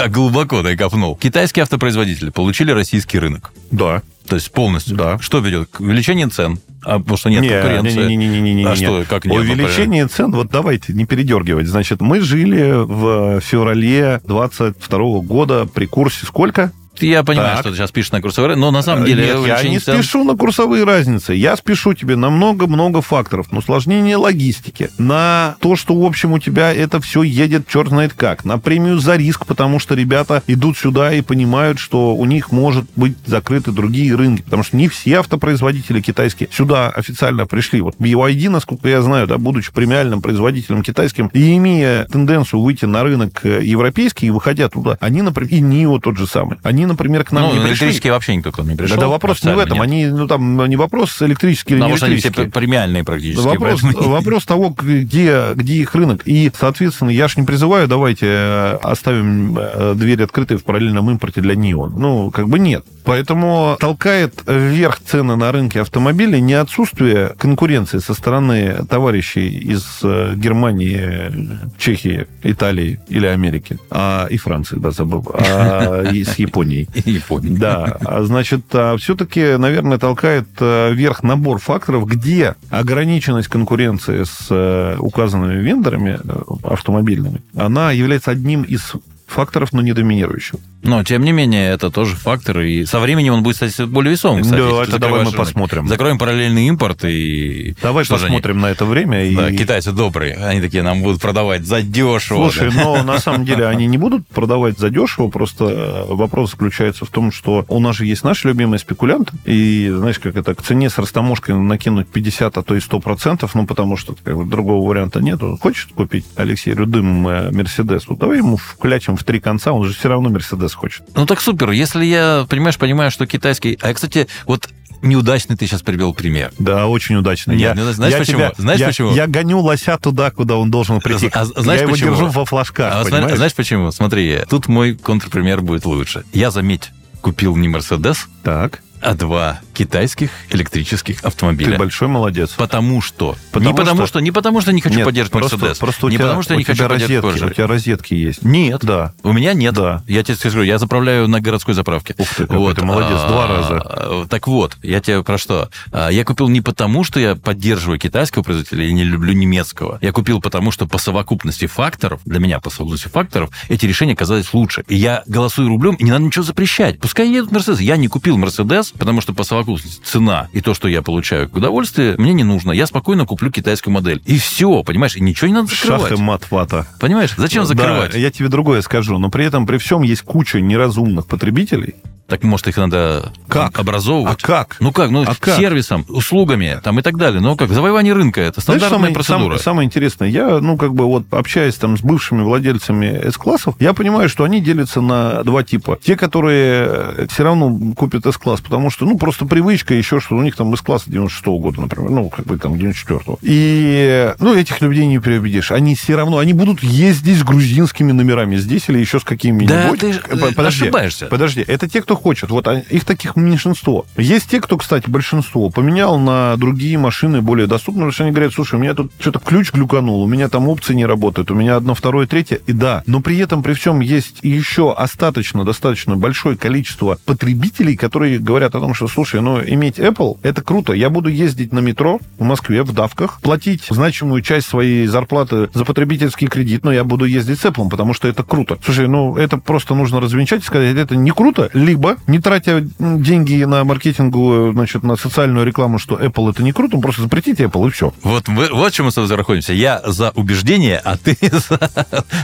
Как 0.00 0.12
глубоко 0.12 0.62
ты 0.62 0.78
копнул. 0.78 1.14
Китайские 1.16 1.64
автопроизводители 1.64 2.30
получили 2.30 2.72
российский 2.72 3.18
рынок. 3.18 3.52
Да. 3.70 4.02
То 4.26 4.36
есть 4.36 4.50
полностью. 4.50 4.96
Да. 4.96 5.18
Что 5.18 5.40
ведет? 5.40 5.68
К 5.70 5.80
увеличению 5.80 6.30
цен. 6.30 6.58
А 6.82 6.98
потому 6.98 7.18
что 7.18 7.28
нет 7.28 7.42
не, 7.42 7.50
конкуренции. 7.50 8.08
Не, 8.08 8.16
не, 8.16 8.28
не, 8.28 8.40
не, 8.40 8.54
не, 8.54 8.64
а 8.64 8.70
не. 8.70 8.76
что, 8.76 9.04
как 9.06 9.26
нет? 9.26 9.36
Увеличение 9.36 10.06
цен, 10.06 10.30
вот 10.32 10.48
давайте 10.50 10.94
не 10.94 11.04
передергивать. 11.04 11.66
Значит, 11.66 12.00
мы 12.00 12.20
жили 12.20 12.72
в 12.82 13.40
феврале 13.42 14.22
22 14.24 15.20
года 15.20 15.66
при 15.66 15.84
курсе 15.84 16.24
сколько? 16.24 16.72
Я 17.02 17.22
понимаю, 17.24 17.50
Так. 17.56 17.60
что 17.60 17.70
ты 17.70 17.76
сейчас 17.76 17.90
пишешь 17.90 18.12
на 18.12 18.20
курсовой, 18.20 18.56
но 18.56 18.70
на 18.70 18.82
самом 18.82 19.04
деле 19.04 19.26
Нет, 19.26 19.46
я 19.46 19.62
не 19.68 19.78
цен- 19.78 19.94
спешу 20.02 20.24
на 20.24 20.36
курсовые 20.36 20.84
разницы. 20.84 21.34
Я 21.34 21.56
спешу 21.56 21.94
тебе 21.94 22.16
на 22.16 22.30
много-много 22.30 23.00
факторов. 23.02 23.50
На 23.52 23.58
усложнение 23.58 24.16
логистики, 24.16 24.90
на 24.98 25.56
то, 25.60 25.76
что, 25.76 25.94
в 25.94 26.04
общем, 26.04 26.32
у 26.32 26.38
тебя 26.38 26.72
это 26.72 27.00
все 27.00 27.22
едет 27.22 27.66
черт 27.68 27.88
знает 27.88 28.12
как, 28.14 28.44
на 28.44 28.58
премию 28.58 28.98
за 28.98 29.16
риск, 29.16 29.46
потому 29.46 29.78
что 29.78 29.94
ребята 29.94 30.42
идут 30.46 30.76
сюда 30.78 31.12
и 31.12 31.20
понимают, 31.22 31.78
что 31.78 32.14
у 32.14 32.24
них 32.24 32.52
может 32.52 32.84
быть 32.96 33.16
закрыты 33.26 33.72
другие 33.72 34.14
рынки, 34.14 34.42
потому 34.42 34.62
что 34.62 34.76
не 34.76 34.88
все 34.88 35.18
автопроизводители 35.20 36.00
китайские 36.00 36.48
сюда 36.52 36.88
официально 36.90 37.46
пришли. 37.46 37.80
Вот 37.80 37.96
BYD, 37.98 38.48
насколько 38.50 38.88
я 38.88 39.02
знаю, 39.02 39.26
да, 39.26 39.38
будучи 39.38 39.72
премиальным 39.72 40.20
производителем 40.22 40.82
китайским 40.82 41.28
и 41.32 41.56
имея 41.56 42.04
тенденцию 42.06 42.60
выйти 42.60 42.84
на 42.84 43.02
рынок 43.02 43.40
э, 43.44 43.60
европейский 43.64 44.26
и 44.26 44.30
выходя 44.30 44.68
туда, 44.68 44.96
они, 45.00 45.22
например, 45.22 45.50
и 45.52 45.60
NIO 45.60 46.00
тот 46.00 46.16
же 46.16 46.26
самый, 46.26 46.58
они, 46.62 46.86
например, 46.90 47.24
к 47.24 47.32
нам 47.32 47.44
Ну, 47.44 47.48
не 47.54 47.60
пришли. 47.60 47.70
электрические 47.70 48.12
вообще 48.12 48.36
никто 48.36 48.52
к 48.52 48.58
нам 48.58 48.68
не 48.68 48.76
пришел. 48.76 48.96
Да, 48.96 49.02
да 49.02 49.08
вопрос 49.08 49.42
не 49.42 49.54
в 49.54 49.58
этом. 49.58 49.78
нет. 49.78 49.82
Они, 49.82 50.06
ну, 50.06 50.26
там 50.26 50.64
не 50.66 50.76
вопрос 50.76 51.20
электрический 51.22 51.74
или 51.74 51.80
Потому 51.80 51.94
не 51.94 51.96
что 51.96 52.06
они 52.06 52.16
все 52.16 52.30
премиальные 52.30 53.04
практически. 53.04 53.44
Вопрос, 53.44 53.82
вопрос 53.82 54.44
того, 54.44 54.74
где, 54.76 55.52
где 55.54 55.74
их 55.74 55.94
рынок. 55.94 56.22
И, 56.26 56.50
соответственно, 56.58 57.10
я 57.10 57.28
ж 57.28 57.36
не 57.36 57.44
призываю, 57.44 57.88
давайте 57.88 58.26
э, 58.28 58.78
оставим 58.82 59.56
э, 59.58 59.94
дверь 59.96 60.22
открытой 60.22 60.56
в 60.56 60.64
параллельном 60.64 61.10
импорте 61.10 61.40
для 61.40 61.54
НИО. 61.54 61.86
Ну, 61.96 62.30
как 62.30 62.48
бы 62.48 62.58
нет. 62.58 62.84
Поэтому 63.04 63.76
толкает 63.80 64.42
вверх 64.46 65.00
цены 65.00 65.36
на 65.36 65.50
рынке 65.52 65.80
автомобилей 65.80 66.40
не 66.40 66.54
отсутствие 66.54 67.34
конкуренции 67.38 67.98
со 67.98 68.14
стороны 68.14 68.84
товарищей 68.88 69.48
из 69.48 70.00
э, 70.02 70.34
Германии, 70.36 71.58
Чехии, 71.78 72.26
Италии 72.42 73.00
или 73.08 73.26
Америки, 73.26 73.78
а, 73.90 74.26
и 74.30 74.36
Франции, 74.36 74.76
да, 74.76 74.90
забыл, 74.90 75.24
а, 75.34 76.02
и 76.12 76.24
с 76.24 76.38
Японией. 76.38 76.79
И 77.04 77.10
Япония. 77.10 77.50
Да, 77.50 77.98
а 78.04 78.22
значит, 78.22 78.62
все-таки, 78.98 79.56
наверное, 79.56 79.98
толкает 79.98 80.48
э, 80.60 80.92
вверх 80.92 81.22
набор 81.22 81.58
факторов, 81.58 82.06
где 82.06 82.54
ограниченность 82.70 83.48
конкуренции 83.48 84.24
с 84.24 84.46
э, 84.50 84.96
указанными 84.98 85.60
вендорами 85.60 86.18
э, 86.22 86.42
автомобильными, 86.62 87.42
она 87.54 87.92
является 87.92 88.30
одним 88.30 88.62
из 88.62 88.94
факторов, 89.26 89.72
но 89.72 89.82
не 89.82 89.92
доминирующим. 89.92 90.58
Но, 90.82 91.04
тем 91.04 91.24
не 91.24 91.32
менее, 91.32 91.70
это 91.70 91.90
тоже 91.90 92.16
фактор, 92.16 92.60
и 92.60 92.84
со 92.86 93.00
временем 93.00 93.34
он 93.34 93.42
будет, 93.42 93.54
кстати, 93.54 93.82
более 93.82 94.12
весомым, 94.12 94.42
кстати. 94.42 94.60
Да, 94.60 94.82
это 94.82 94.98
давай 94.98 95.20
мы 95.20 95.24
рынок. 95.26 95.36
посмотрим. 95.36 95.88
Закроем 95.88 96.18
параллельный 96.18 96.66
импорт, 96.68 97.04
и... 97.04 97.74
Давай 97.82 98.04
Что 98.04 98.16
же 98.16 98.26
они? 98.26 98.36
посмотрим 98.36 98.60
на 98.60 98.70
это 98.70 98.84
время. 98.84 99.26
И... 99.26 99.36
Да, 99.36 99.52
китайцы 99.52 99.92
добрые, 99.92 100.36
они 100.36 100.60
такие 100.60 100.82
нам 100.82 101.02
будут 101.02 101.20
продавать 101.20 101.66
за 101.66 101.82
дешево. 101.82 102.50
Слушай, 102.50 102.70
но 102.72 103.02
на 103.02 103.18
самом 103.18 103.44
деле 103.44 103.66
они 103.66 103.86
не 103.86 103.98
будут 103.98 104.26
продавать 104.28 104.78
задешево, 104.78 105.28
просто 105.28 105.64
э, 105.64 106.04
вопрос 106.14 106.52
заключается 106.52 107.04
в 107.04 107.10
том, 107.10 107.30
что 107.30 107.64
у 107.68 107.80
нас 107.80 107.96
же 107.96 108.06
есть 108.06 108.24
наши 108.24 108.48
любимые 108.48 108.78
спекулянты, 108.78 109.32
и, 109.44 109.92
знаешь, 109.94 110.18
как 110.18 110.36
это, 110.36 110.54
к 110.54 110.62
цене 110.62 110.88
с 110.88 110.98
растаможкой 110.98 111.56
накинуть 111.56 112.08
50, 112.08 112.56
а 112.56 112.62
то 112.62 112.74
и 112.74 112.78
100%, 112.78 113.48
ну, 113.52 113.66
потому 113.66 113.96
что 113.96 114.16
как 114.24 114.36
бы, 114.36 114.44
другого 114.46 114.88
варианта 114.88 115.20
нету. 115.20 115.58
Хочешь 115.60 115.88
купить 115.94 116.24
Алексей 116.36 116.72
Рюдым 116.72 117.28
э, 117.28 117.50
Мерседес? 117.50 118.08
Вот 118.08 118.18
давай 118.18 118.38
ему 118.38 118.56
вклячем 118.56 119.16
в 119.16 119.24
три 119.24 119.40
конца, 119.40 119.72
он 119.72 119.86
же 119.86 119.94
все 119.94 120.08
равно 120.08 120.30
Мерседес 120.30 120.69
хочет. 120.74 121.02
Ну 121.14 121.26
так 121.26 121.40
супер, 121.40 121.70
если 121.70 122.04
я, 122.04 122.46
понимаешь, 122.48 122.78
понимаю, 122.78 123.10
что 123.10 123.26
китайский... 123.26 123.78
А, 123.82 123.92
кстати, 123.94 124.26
вот 124.46 124.68
неудачный 125.02 125.56
ты 125.56 125.66
сейчас 125.66 125.82
привел 125.82 126.12
пример. 126.12 126.52
Да, 126.58 126.86
очень 126.86 127.16
удачно. 127.16 127.52
Нет, 127.52 127.74
я, 127.76 127.84
ну, 127.84 127.90
знаешь 127.92 128.12
я 128.12 128.18
почему? 128.18 128.38
тебя- 128.38 128.52
Знаешь 128.58 128.80
я- 128.80 128.86
почему? 128.88 129.12
Я 129.14 129.26
гоню 129.26 129.58
лося 129.60 129.96
туда, 129.98 130.30
куда 130.30 130.56
он 130.56 130.70
должен 130.70 131.00
прийти. 131.00 131.30
А 131.32 131.44
знаешь 131.46 131.80
я 131.80 131.84
его 131.84 131.92
почему? 131.92 132.10
держу 132.12 132.26
во 132.28 132.44
флажках, 132.44 132.92
А 132.94 133.04
понимаешь? 133.04 133.36
знаешь 133.36 133.54
почему? 133.54 133.90
Смотри, 133.92 134.40
тут 134.48 134.68
мой 134.68 134.94
контрпример 134.94 135.62
будет 135.62 135.86
лучше. 135.86 136.24
Я, 136.32 136.50
заметь, 136.50 136.90
купил 137.22 137.56
не 137.56 137.68
Мерседес, 137.68 138.28
Так, 138.42 138.82
а 139.00 139.14
два 139.14 139.60
китайских 139.74 140.30
электрических 140.50 141.20
ты 141.22 141.26
автомобиля. 141.26 141.78
большой 141.78 142.08
молодец. 142.08 142.50
Потому 142.56 143.00
что. 143.00 143.36
Потому 143.50 143.70
не 143.70 143.76
потому 143.76 143.96
что- 144.02 144.06
что... 144.06 144.20
Не 144.20 144.30
потому 144.32 144.60
что 144.60 144.72
не 144.72 144.80
хочу 144.80 144.96
Нет, 144.96 145.04
поддерживать 145.06 145.32
просто, 145.32 145.56
Мерседес. 145.56 145.78
Просто 145.78 146.06
не 146.08 146.16
тебя, 146.16 146.24
потому 146.26 146.42
что 146.42 146.54
я 146.54 146.58
не 146.58 146.64
хочу 146.64 146.76
тебя 146.78 146.88
поддерживать 146.88 147.24
розетки, 147.24 147.42
у 147.44 147.46
Porsche. 147.50 147.54
тебя 147.54 147.66
розетки 147.66 148.14
есть. 148.14 148.42
Нет. 148.44 148.80
Да. 148.82 149.12
У 149.22 149.32
меня 149.32 149.54
нет. 149.54 149.74
Да. 149.74 150.02
Я 150.06 150.22
тебе 150.22 150.36
скажу, 150.36 150.62
я 150.62 150.78
заправляю 150.78 151.28
на 151.28 151.40
городской 151.40 151.74
заправке. 151.74 152.14
Ух 152.18 152.28
ты, 152.34 152.46
какой 152.46 152.74
ты 152.74 152.84
молодец, 152.84 153.20
два 153.22 153.46
раза. 153.46 153.80
а, 153.82 154.26
Так 154.28 154.46
вот, 154.48 154.76
я 154.82 155.00
тебе 155.00 155.22
про 155.22 155.38
что? 155.38 155.70
А, 155.92 156.08
Я 156.10 156.24
купил 156.24 156.48
не 156.48 156.60
потому, 156.60 157.04
что 157.04 157.18
я 157.20 157.34
поддерживаю 157.36 157.98
китайского 157.98 158.42
производителя 158.42 158.84
и 158.86 158.92
не 158.92 159.04
люблю 159.04 159.32
немецкого. 159.32 159.98
Я 160.02 160.12
купил 160.12 160.40
потому, 160.40 160.70
что 160.70 160.86
по 160.86 160.98
совокупности 160.98 161.66
факторов, 161.66 162.20
для 162.26 162.38
меня 162.40 162.60
по 162.60 162.68
совокупности 162.70 163.08
факторов, 163.08 163.50
эти 163.68 163.86
решения 163.86 164.12
оказались 164.12 164.52
лучше. 164.52 164.84
И 164.88 164.96
я 164.96 165.22
голосую 165.26 165.68
рублем, 165.68 165.94
и 165.94 166.04
не 166.04 166.10
надо 166.10 166.24
ничего 166.24 166.44
запрещать. 166.44 166.98
Пускай 167.00 167.30
едут 167.30 167.52
Мерседес. 167.52 167.80
Я 167.80 167.96
не 167.96 168.08
купил 168.08 168.36
Мерседес, 168.36 168.89
потому 168.98 169.20
что 169.20 169.32
по 169.32 169.44
совокупности 169.44 170.02
цена 170.04 170.48
и 170.52 170.60
то, 170.60 170.74
что 170.74 170.88
я 170.88 171.02
получаю 171.02 171.46
как 171.46 171.56
удовольствие, 171.56 172.14
мне 172.18 172.32
не 172.32 172.44
нужно. 172.44 172.72
Я 172.72 172.86
спокойно 172.86 173.26
куплю 173.26 173.50
китайскую 173.50 173.92
модель. 173.92 174.22
И 174.26 174.38
все, 174.38 174.82
понимаешь? 174.82 175.16
И 175.16 175.20
ничего 175.20 175.48
не 175.48 175.54
надо 175.54 175.68
закрывать. 175.68 176.08
Шах 176.08 176.18
и 176.18 176.22
мат 176.22 176.50
вата. 176.50 176.86
Понимаешь? 177.00 177.34
Зачем 177.36 177.64
закрывать? 177.64 178.12
Да, 178.12 178.18
я 178.18 178.30
тебе 178.30 178.48
другое 178.48 178.82
скажу, 178.82 179.18
но 179.18 179.30
при 179.30 179.44
этом, 179.44 179.66
при 179.66 179.78
всем, 179.78 180.02
есть 180.02 180.22
куча 180.22 180.60
неразумных 180.60 181.26
потребителей. 181.26 181.94
Так, 182.30 182.42
может, 182.44 182.68
их 182.68 182.76
надо 182.76 183.32
Как? 183.48 183.78
образовывать? 183.78 184.38
А 184.42 184.46
как? 184.46 184.76
Ну 184.80 184.92
как? 184.92 185.10
Ну, 185.10 185.22
А 185.26 185.34
как? 185.38 185.56
сервисом, 185.58 186.06
услугами 186.08 186.80
там 186.82 186.98
и 186.98 187.02
так 187.02 187.16
далее. 187.18 187.40
Ну 187.40 187.56
как? 187.56 187.70
Завоевание 187.70 188.14
рынка 188.14 188.40
это 188.40 188.60
Знаешь, 188.60 188.80
стандартная 188.80 188.90
самое, 189.10 189.14
процедура. 189.14 189.54
сам- 189.56 189.62
самое 189.64 189.86
интересное, 189.86 190.28
я, 190.28 190.60
ну, 190.60 190.76
как 190.76 190.94
бы 190.94 191.04
вот 191.06 191.24
общаясь 191.32 191.74
там 191.74 191.98
с 191.98 192.00
бывшими 192.02 192.42
владельцами 192.42 193.06
S-классов, 193.28 193.74
я 193.80 193.92
понимаю, 193.94 194.28
что 194.28 194.44
они 194.44 194.60
делятся 194.60 195.00
на 195.00 195.42
два 195.42 195.62
типа. 195.64 195.98
Те, 196.02 196.16
которые 196.16 197.26
все 197.28 197.42
равно 197.44 197.94
купят 197.96 198.24
S-класс, 198.26 198.60
потому 198.60 198.90
что, 198.90 199.04
ну, 199.06 199.18
просто 199.18 199.44
привычка 199.46 199.94
еще, 199.94 200.20
что 200.20 200.36
у 200.36 200.42
них 200.42 200.54
там 200.56 200.72
S-класс 200.74 201.04
96-го 201.08 201.58
года, 201.58 201.80
например, 201.80 202.10
ну, 202.10 202.28
как 202.30 202.46
бы 202.46 202.58
там 202.58 202.74
94-го. 202.74 203.38
И, 203.42 204.32
ну, 204.38 204.54
этих 204.54 204.80
людей 204.80 205.06
не 205.06 205.18
переубедишь. 205.18 205.72
Они 205.72 205.94
все 205.94 206.16
равно, 206.16 206.38
они 206.38 206.52
будут 206.52 206.82
ездить 206.82 207.38
с 207.38 207.42
грузинскими 207.42 208.12
номерами 208.12 208.56
здесь 208.56 208.88
или 208.88 208.98
еще 208.98 209.18
с 209.20 209.24
какими-нибудь. 209.24 209.68
Да, 209.68 209.92
ты 209.96 210.10
Э, 210.10 210.48
э, 210.50 210.54
подожди, 210.54 210.84
ошибаешься. 210.84 211.26
Подожди, 211.26 211.64
это 211.66 211.88
те, 211.88 212.02
кто 212.02 212.16
хочет. 212.20 212.50
Вот 212.50 212.68
их 212.68 213.04
таких 213.04 213.36
меньшинство. 213.36 214.06
Есть 214.16 214.50
те, 214.50 214.60
кто, 214.60 214.76
кстати, 214.76 215.08
большинство, 215.08 215.70
поменял 215.70 216.18
на 216.18 216.56
другие 216.56 216.98
машины 216.98 217.40
более 217.42 217.66
доступные, 217.66 218.02
потому 218.02 218.12
что 218.12 218.24
они 218.24 218.32
говорят, 218.32 218.52
слушай, 218.52 218.74
у 218.74 218.78
меня 218.78 218.94
тут 218.94 219.12
что-то 219.18 219.38
ключ 219.38 219.72
глюканул, 219.72 220.22
у 220.22 220.26
меня 220.26 220.48
там 220.48 220.68
опции 220.68 220.94
не 220.94 221.06
работают, 221.06 221.50
у 221.50 221.54
меня 221.54 221.76
одно, 221.76 221.94
второе, 221.94 222.26
третье. 222.26 222.60
И 222.66 222.72
да, 222.72 223.02
но 223.06 223.20
при 223.20 223.38
этом, 223.38 223.62
при 223.62 223.74
всем, 223.74 224.00
есть 224.00 224.38
еще 224.42 224.92
остаточно, 224.92 225.64
достаточно 225.64 226.16
большое 226.16 226.56
количество 226.56 227.18
потребителей, 227.24 227.96
которые 227.96 228.38
говорят 228.38 228.74
о 228.74 228.80
том, 228.80 228.94
что, 228.94 229.08
слушай, 229.08 229.40
ну, 229.40 229.60
иметь 229.62 229.98
Apple, 229.98 230.38
это 230.42 230.62
круто. 230.62 230.92
Я 230.92 231.10
буду 231.10 231.28
ездить 231.28 231.72
на 231.72 231.80
метро 231.80 232.20
в 232.38 232.44
Москве 232.44 232.82
в 232.82 232.92
давках, 232.92 233.40
платить 233.40 233.86
значимую 233.88 234.42
часть 234.42 234.68
своей 234.68 235.06
зарплаты 235.06 235.68
за 235.72 235.84
потребительский 235.84 236.46
кредит, 236.46 236.84
но 236.84 236.92
я 236.92 237.04
буду 237.04 237.24
ездить 237.24 237.60
с 237.60 237.64
Apple, 237.64 237.88
потому 237.88 238.14
что 238.14 238.28
это 238.28 238.42
круто. 238.42 238.78
Слушай, 238.84 239.08
ну, 239.08 239.36
это 239.36 239.58
просто 239.58 239.94
нужно 239.94 240.20
развенчать 240.20 240.62
и 240.62 240.66
сказать, 240.66 240.96
это 240.96 241.16
не 241.16 241.30
круто, 241.30 241.70
либо, 241.72 242.09
не 242.26 242.38
тратя 242.38 242.80
деньги 242.98 243.62
на 243.64 243.84
маркетингу, 243.84 244.72
значит, 244.72 245.02
на 245.02 245.16
социальную 245.16 245.66
рекламу, 245.66 245.98
что 245.98 246.16
Apple 246.16 246.50
это 246.50 246.62
не 246.62 246.72
круто, 246.72 246.98
просто 246.98 247.22
запретите 247.22 247.64
Apple, 247.64 247.88
и 247.88 247.90
все. 247.90 248.12
Вот, 248.22 248.48
мы, 248.48 248.68
вот 248.70 248.92
чем 248.92 249.06
мы 249.06 249.10
с 249.10 249.14
тобой 249.14 249.36
находимся. 249.36 249.72
Я 249.72 250.02
за 250.04 250.30
убеждение, 250.30 250.98
а 250.98 251.16
ты 251.16 251.36
за, 251.40 251.78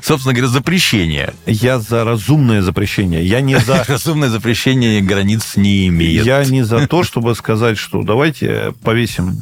собственно 0.03 0.35
говоря, 0.35 0.49
запрещение. 0.49 1.35
Я 1.47 1.79
за 1.79 2.05
разумное 2.05 2.63
запрещение. 2.63 3.25
Я 3.25 3.41
не 3.41 3.59
за 3.59 3.85
Разумное 3.89 4.29
запрещение 4.29 5.01
границ 5.01 5.57
не 5.57 5.89
имеет. 5.89 6.27
Я 6.27 6.45
не 6.45 6.63
за 6.63 6.87
то, 6.87 7.03
чтобы 7.03 7.35
сказать, 7.35 7.79
что 7.79 8.03
давайте 8.03 8.75
повесим 8.83 9.39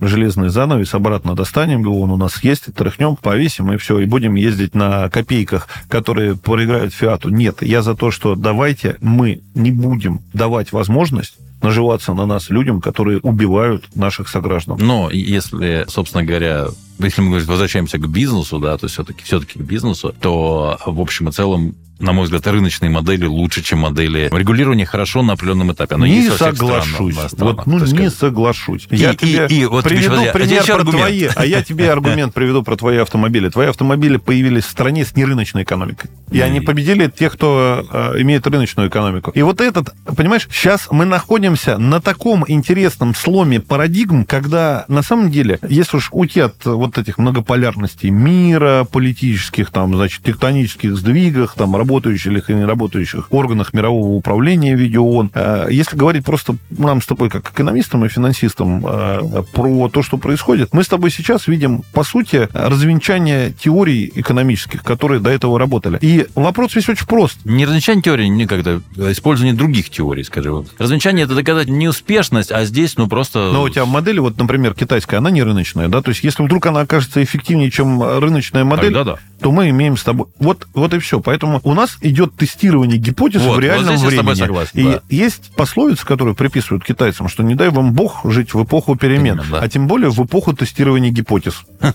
железный 0.00 0.48
занавес, 0.48 0.94
обратно 0.94 1.34
достанем 1.34 1.80
его, 1.80 2.00
он 2.00 2.10
у 2.10 2.16
нас 2.16 2.42
есть, 2.42 2.74
тряхнем, 2.74 3.16
повесим, 3.16 3.72
и 3.72 3.76
все, 3.76 3.98
и 3.98 4.06
будем 4.06 4.34
ездить 4.34 4.74
на 4.74 5.08
копейках, 5.08 5.68
которые 5.88 6.36
проиграют 6.36 6.94
Фиату. 6.94 7.28
Нет, 7.28 7.62
я 7.62 7.82
за 7.82 7.94
то, 7.94 8.10
что 8.10 8.34
давайте 8.34 8.96
мы 9.00 9.40
не 9.54 9.72
будем 9.72 10.20
давать 10.32 10.72
возможность 10.72 11.36
наживаться 11.62 12.14
на 12.14 12.26
нас 12.26 12.50
людям, 12.50 12.80
которые 12.80 13.18
убивают 13.20 13.84
наших 13.94 14.28
сограждан. 14.28 14.78
Но 14.80 15.10
если, 15.10 15.86
собственно 15.88 16.24
говоря, 16.24 16.66
если 16.98 17.22
мы 17.22 17.40
возвращаемся 17.40 17.98
к 17.98 18.08
бизнесу, 18.08 18.58
да, 18.58 18.76
то 18.76 18.88
все-таки 18.88 19.24
все-таки 19.24 19.58
к 19.58 19.62
бизнесу, 19.62 20.14
то 20.20 20.78
в 20.84 21.00
общем 21.00 21.28
и 21.28 21.32
целом 21.32 21.74
на 21.98 22.12
мой 22.12 22.24
взгляд, 22.24 22.46
рыночные 22.46 22.90
модели 22.90 23.26
лучше, 23.26 23.62
чем 23.62 23.80
модели 23.80 24.28
регулирования 24.32 24.86
хорошо 24.86 25.22
на 25.22 25.34
определенном 25.34 25.72
этапе. 25.72 25.94
Оно 25.94 26.06
не 26.06 26.22
есть 26.22 26.36
соглашусь. 26.36 27.14
странах, 27.14 27.22
да, 27.22 27.28
странах, 27.28 27.56
вот, 27.56 27.66
ну, 27.66 27.78
не 27.78 27.86
сказать. 27.86 28.14
соглашусь. 28.14 28.86
И- 28.90 28.96
я 28.96 29.12
и- 29.12 29.16
тебе 29.16 29.46
и 29.48 29.64
вот, 29.66 29.84
приведу 29.84 30.08
подожди, 30.16 30.30
пример 30.32 30.64
про 30.64 30.74
аргумент. 30.74 30.98
твои, 31.00 31.28
а 31.34 31.46
я 31.46 31.62
тебе 31.62 31.90
аргумент 31.92 32.34
приведу 32.34 32.62
про 32.62 32.76
твои 32.76 32.98
автомобили. 32.98 33.48
Твои 33.48 33.68
автомобили 33.68 34.16
появились 34.16 34.64
в 34.64 34.70
стране 34.70 35.04
с 35.04 35.14
нерыночной 35.16 35.62
экономикой. 35.62 36.10
И 36.30 36.40
они 36.40 36.60
победили 36.60 37.08
тех, 37.08 37.32
кто 37.32 37.86
э, 37.90 38.20
имеет 38.22 38.46
рыночную 38.46 38.88
экономику. 38.88 39.30
И 39.30 39.42
вот 39.42 39.60
этот, 39.60 39.94
понимаешь, 40.16 40.48
сейчас 40.50 40.88
мы 40.90 41.04
находимся 41.04 41.78
на 41.78 42.00
таком 42.00 42.44
интересном 42.48 43.14
сломе 43.14 43.60
парадигм, 43.60 44.24
когда 44.24 44.84
на 44.88 45.02
самом 45.02 45.30
деле, 45.30 45.58
если 45.68 45.96
уж 45.98 46.08
уйти 46.12 46.40
от 46.40 46.64
вот 46.64 46.98
этих 46.98 47.18
многополярностей 47.18 48.10
мира, 48.10 48.84
политических, 48.90 49.70
там, 49.70 49.94
значит, 49.94 50.22
тектонических 50.24 50.96
сдвигах, 50.96 51.54
там, 51.54 51.76
работающих 51.86 52.50
или 52.50 52.56
не 52.56 52.64
работающих 52.64 53.28
органах 53.30 53.72
мирового 53.72 54.12
управления 54.12 54.74
в 54.74 54.80
виде 54.80 54.98
ООН. 54.98 55.30
Э, 55.34 55.66
если 55.70 55.96
говорить 55.96 56.24
просто 56.24 56.56
нам 56.70 57.00
с 57.00 57.06
тобой 57.06 57.30
как 57.30 57.50
экономистам 57.50 58.04
и 58.04 58.08
финансистам 58.08 58.84
э, 58.84 59.42
про 59.52 59.88
то, 59.88 60.02
что 60.02 60.16
происходит, 60.18 60.74
мы 60.74 60.82
с 60.82 60.88
тобой 60.88 61.10
сейчас 61.10 61.46
видим, 61.46 61.82
по 61.92 62.02
сути, 62.02 62.48
развенчание 62.52 63.52
теорий 63.52 64.10
экономических, 64.14 64.82
которые 64.82 65.20
до 65.20 65.30
этого 65.30 65.58
работали. 65.58 65.98
И 66.00 66.26
вопрос 66.34 66.74
весь 66.74 66.88
очень 66.88 67.06
прост. 67.06 67.38
Не 67.44 67.64
развенчание 67.64 68.02
теории, 68.02 68.26
никогда, 68.26 68.80
а 68.98 69.12
использование 69.12 69.54
других 69.54 69.90
теорий, 69.90 70.24
скажем. 70.24 70.66
Развенчание 70.78 71.24
это 71.24 71.34
доказать 71.34 71.68
неуспешность, 71.68 72.50
а 72.50 72.64
здесь, 72.64 72.96
ну, 72.96 73.06
просто... 73.06 73.50
Но 73.52 73.62
у 73.62 73.68
тебя 73.68 73.84
модель, 73.86 74.20
вот, 74.20 74.36
например, 74.38 74.74
китайская, 74.74 75.18
она 75.18 75.30
не 75.30 75.42
рыночная, 75.42 75.88
да? 75.88 76.02
То 76.02 76.10
есть, 76.10 76.24
если 76.24 76.42
вдруг 76.42 76.66
она 76.66 76.80
окажется 76.80 77.22
эффективнее, 77.22 77.70
чем 77.70 78.02
рыночная 78.02 78.64
модель, 78.64 78.92
Тогда 78.92 79.12
да. 79.12 79.18
то 79.40 79.52
мы 79.52 79.70
имеем 79.70 79.96
с 79.96 80.02
тобой... 80.02 80.26
Вот, 80.38 80.66
вот 80.74 80.94
и 80.94 80.98
все. 80.98 81.20
Поэтому 81.20 81.60
у 81.62 81.74
нас 81.76 81.96
идет 82.00 82.34
тестирование 82.36 82.98
гипотез 82.98 83.42
Вот, 83.42 83.56
в 83.56 83.60
реальном 83.60 83.96
вот 83.96 84.02
я 84.02 84.06
времени. 84.08 84.20
тобой 84.22 84.36
согласен, 84.36 84.70
и 84.74 84.84
да. 84.84 85.00
есть 85.08 85.52
пословица, 85.56 86.04
которую 86.04 86.34
приписывают 86.34 86.84
китайцам, 86.84 87.28
что 87.28 87.42
не 87.42 87.54
дай 87.54 87.70
вам 87.70 87.92
бог 87.92 88.20
жить 88.24 88.54
в 88.54 88.62
эпоху 88.62 88.96
перемен, 88.96 89.36
Перемен, 89.38 89.52
да. 89.52 89.60
а 89.60 89.68
тем 89.68 89.86
более 89.86 90.10
в 90.10 90.24
эпоху 90.24 90.52
тестирования 90.54 91.10
гипотез. 91.10 91.62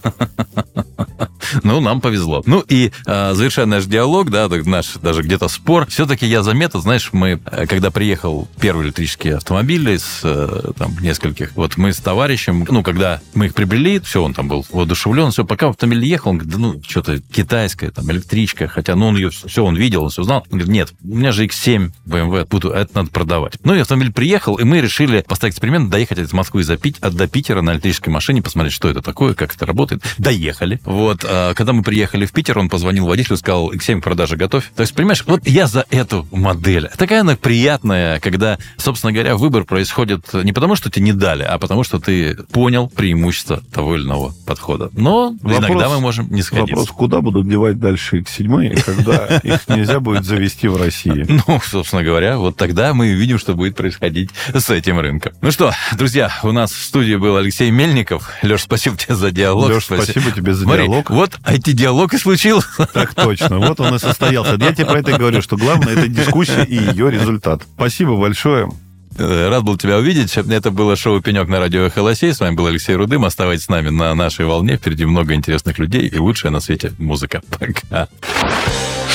Ну, 1.63 1.81
нам 1.81 2.01
повезло. 2.01 2.43
Ну 2.45 2.63
и 2.67 2.91
э, 3.05 3.33
завершая 3.33 3.65
наш 3.65 3.85
диалог, 3.85 4.29
да, 4.29 4.47
наш 4.47 4.93
даже 4.95 5.21
где-то 5.21 5.47
спор, 5.47 5.85
все-таки 5.87 6.25
я 6.25 6.43
заметил, 6.43 6.81
знаешь, 6.81 7.09
мы, 7.11 7.41
э, 7.45 7.67
когда 7.67 7.91
приехал 7.91 8.47
первый 8.59 8.85
электрический 8.85 9.31
автомобиль 9.31 9.89
из 9.89 10.21
э, 10.23 10.71
там 10.77 10.97
нескольких, 10.99 11.51
вот 11.55 11.77
мы 11.77 11.93
с 11.93 11.97
товарищем, 11.97 12.65
ну, 12.69 12.83
когда 12.83 13.21
мы 13.33 13.47
их 13.47 13.53
приобрели, 13.53 13.99
все, 13.99 14.23
он 14.23 14.33
там 14.33 14.47
был 14.47 14.65
воодушевлен, 14.71 15.31
все, 15.31 15.43
пока 15.45 15.69
автомобиль 15.69 16.05
ехал, 16.05 16.31
он 16.31 16.37
говорит, 16.37 16.53
да 16.53 16.59
ну, 16.59 16.81
что-то 16.87 17.19
китайское, 17.19 17.91
там, 17.91 18.09
электричка, 18.11 18.67
хотя, 18.67 18.95
ну, 18.95 19.07
он 19.07 19.17
ее, 19.17 19.29
все, 19.29 19.65
он 19.65 19.70
видел, 19.75 20.03
он 20.03 20.09
все 20.09 20.23
знал. 20.23 20.45
Он 20.51 20.59
говорит, 20.59 20.67
нет, 20.67 20.93
у 21.03 21.15
меня 21.15 21.31
же 21.31 21.45
X7 21.45 21.91
BMW, 22.05 22.47
буду, 22.47 22.69
это 22.71 22.95
надо 22.95 23.09
продавать. 23.09 23.53
Ну, 23.63 23.73
и 23.73 23.79
автомобиль 23.79 24.11
приехал, 24.11 24.55
и 24.55 24.63
мы 24.63 24.81
решили 24.81 25.23
поставить 25.27 25.53
эксперимент, 25.53 25.89
доехать 25.89 26.19
из 26.19 26.33
Москвы 26.33 26.63
за 26.63 26.77
Пить, 26.77 26.99
до 26.99 27.27
Питера 27.27 27.61
на 27.61 27.73
электрической 27.73 28.11
машине, 28.11 28.41
посмотреть, 28.41 28.73
что 28.73 28.89
это 28.89 29.01
такое, 29.01 29.33
как 29.33 29.55
это 29.55 29.65
работает. 29.65 30.01
Доехали. 30.17 30.79
Вот, 30.85 31.25
а, 31.27 31.53
когда 31.53 31.73
мы 31.73 31.83
приехали 31.83 32.25
в 32.25 32.31
Питер, 32.31 32.57
он 32.57 32.69
позвонил 32.69 33.05
водителю, 33.05 33.37
сказал, 33.37 33.71
X7 33.73 34.01
к 34.01 34.03
продаже 34.03 34.37
готовь. 34.37 34.71
То 34.75 34.81
есть, 34.81 34.93
понимаешь, 34.93 35.23
вот 35.25 35.47
я 35.47 35.67
за 35.67 35.85
эту 35.89 36.27
модель. 36.31 36.89
Такая 36.97 37.21
она 37.21 37.35
приятная, 37.35 38.19
когда, 38.19 38.57
собственно 38.77 39.13
говоря, 39.13 39.35
выбор 39.37 39.63
происходит 39.63 40.33
не 40.33 40.53
потому, 40.53 40.75
что 40.75 40.89
тебе 40.89 41.05
не 41.05 41.13
дали, 41.13 41.43
а 41.43 41.57
потому, 41.57 41.83
что 41.83 41.99
ты 41.99 42.35
понял 42.51 42.87
преимущество 42.87 43.61
того 43.73 43.95
или 43.95 44.03
иного 44.03 44.33
подхода. 44.45 44.89
Но 44.93 45.35
иногда 45.43 45.67
Вопрос- 45.67 45.91
мы 45.91 45.99
можем 45.99 46.27
не 46.31 46.41
сходиться. 46.41 46.75
Вопрос, 46.75 46.89
куда 46.89 47.21
будут 47.21 47.47
девать 47.47 47.79
дальше 47.79 48.19
X7, 48.19 48.73
и 48.73 48.81
когда 48.81 49.37
их 49.43 49.60
нельзя 49.67 49.99
будет 49.99 50.25
завести 50.25 50.67
в 50.67 50.77
России? 50.77 51.25
Ну, 51.47 51.59
собственно 51.63 52.03
говоря, 52.03 52.37
вот 52.37 52.55
тогда 52.55 52.93
мы 52.93 53.11
увидим, 53.11 53.39
что 53.39 53.53
будет 53.53 53.75
происходить 53.75 54.29
с 54.53 54.69
этим 54.69 54.99
рынком. 54.99 55.33
Ну 55.41 55.51
что, 55.51 55.73
друзья, 55.97 56.31
у 56.43 56.51
нас 56.51 56.71
в 56.71 56.83
студии 56.83 57.15
был 57.15 57.37
Алексей 57.37 57.71
Мельников. 57.71 58.29
Леш, 58.41 58.61
спасибо 58.61 58.95
тебе 58.97 59.15
за 59.15 59.31
диалог. 59.31 59.69
Леш, 59.69 59.85
спасибо 59.85 60.31
тебе 60.31 60.53
за 60.53 60.63
Смотри, 60.63 60.83
диалог. 60.83 61.09
Вот 61.09 61.39
IT-диалог 61.43 62.13
и 62.13 62.17
случился. 62.17 62.67
Так 62.93 63.13
точно. 63.13 63.59
Вот 63.59 63.79
он 63.79 63.95
и 63.95 63.99
состоялся. 63.99 64.55
Я 64.59 64.73
тебе 64.73 64.85
про 64.85 64.99
это 64.99 65.17
говорю, 65.17 65.41
что 65.41 65.57
главное 65.57 65.93
это 65.93 66.07
дискуссия 66.07 66.63
и 66.63 66.75
ее 66.75 67.09
результат. 67.11 67.63
Спасибо 67.75 68.15
большое. 68.17 68.69
Э, 69.17 69.49
Рад 69.49 69.63
был 69.63 69.77
тебя 69.77 69.97
увидеть. 69.97 70.35
Это 70.37 70.71
было 70.71 70.95
шоу 70.95 71.21
«Пенек» 71.21 71.47
на 71.47 71.59
радио 71.59 71.89
«Холосей». 71.89 72.33
С 72.33 72.39
вами 72.39 72.55
был 72.55 72.67
Алексей 72.67 72.95
Рудым. 72.95 73.25
Оставайтесь 73.25 73.65
с 73.65 73.69
нами 73.69 73.89
на 73.89 74.13
нашей 74.15 74.45
волне. 74.45 74.77
Впереди 74.77 75.05
много 75.05 75.33
интересных 75.33 75.79
людей 75.79 76.07
и 76.07 76.17
лучшая 76.17 76.51
на 76.51 76.59
свете 76.59 76.93
музыка. 76.97 77.41
Пока. 77.49 78.07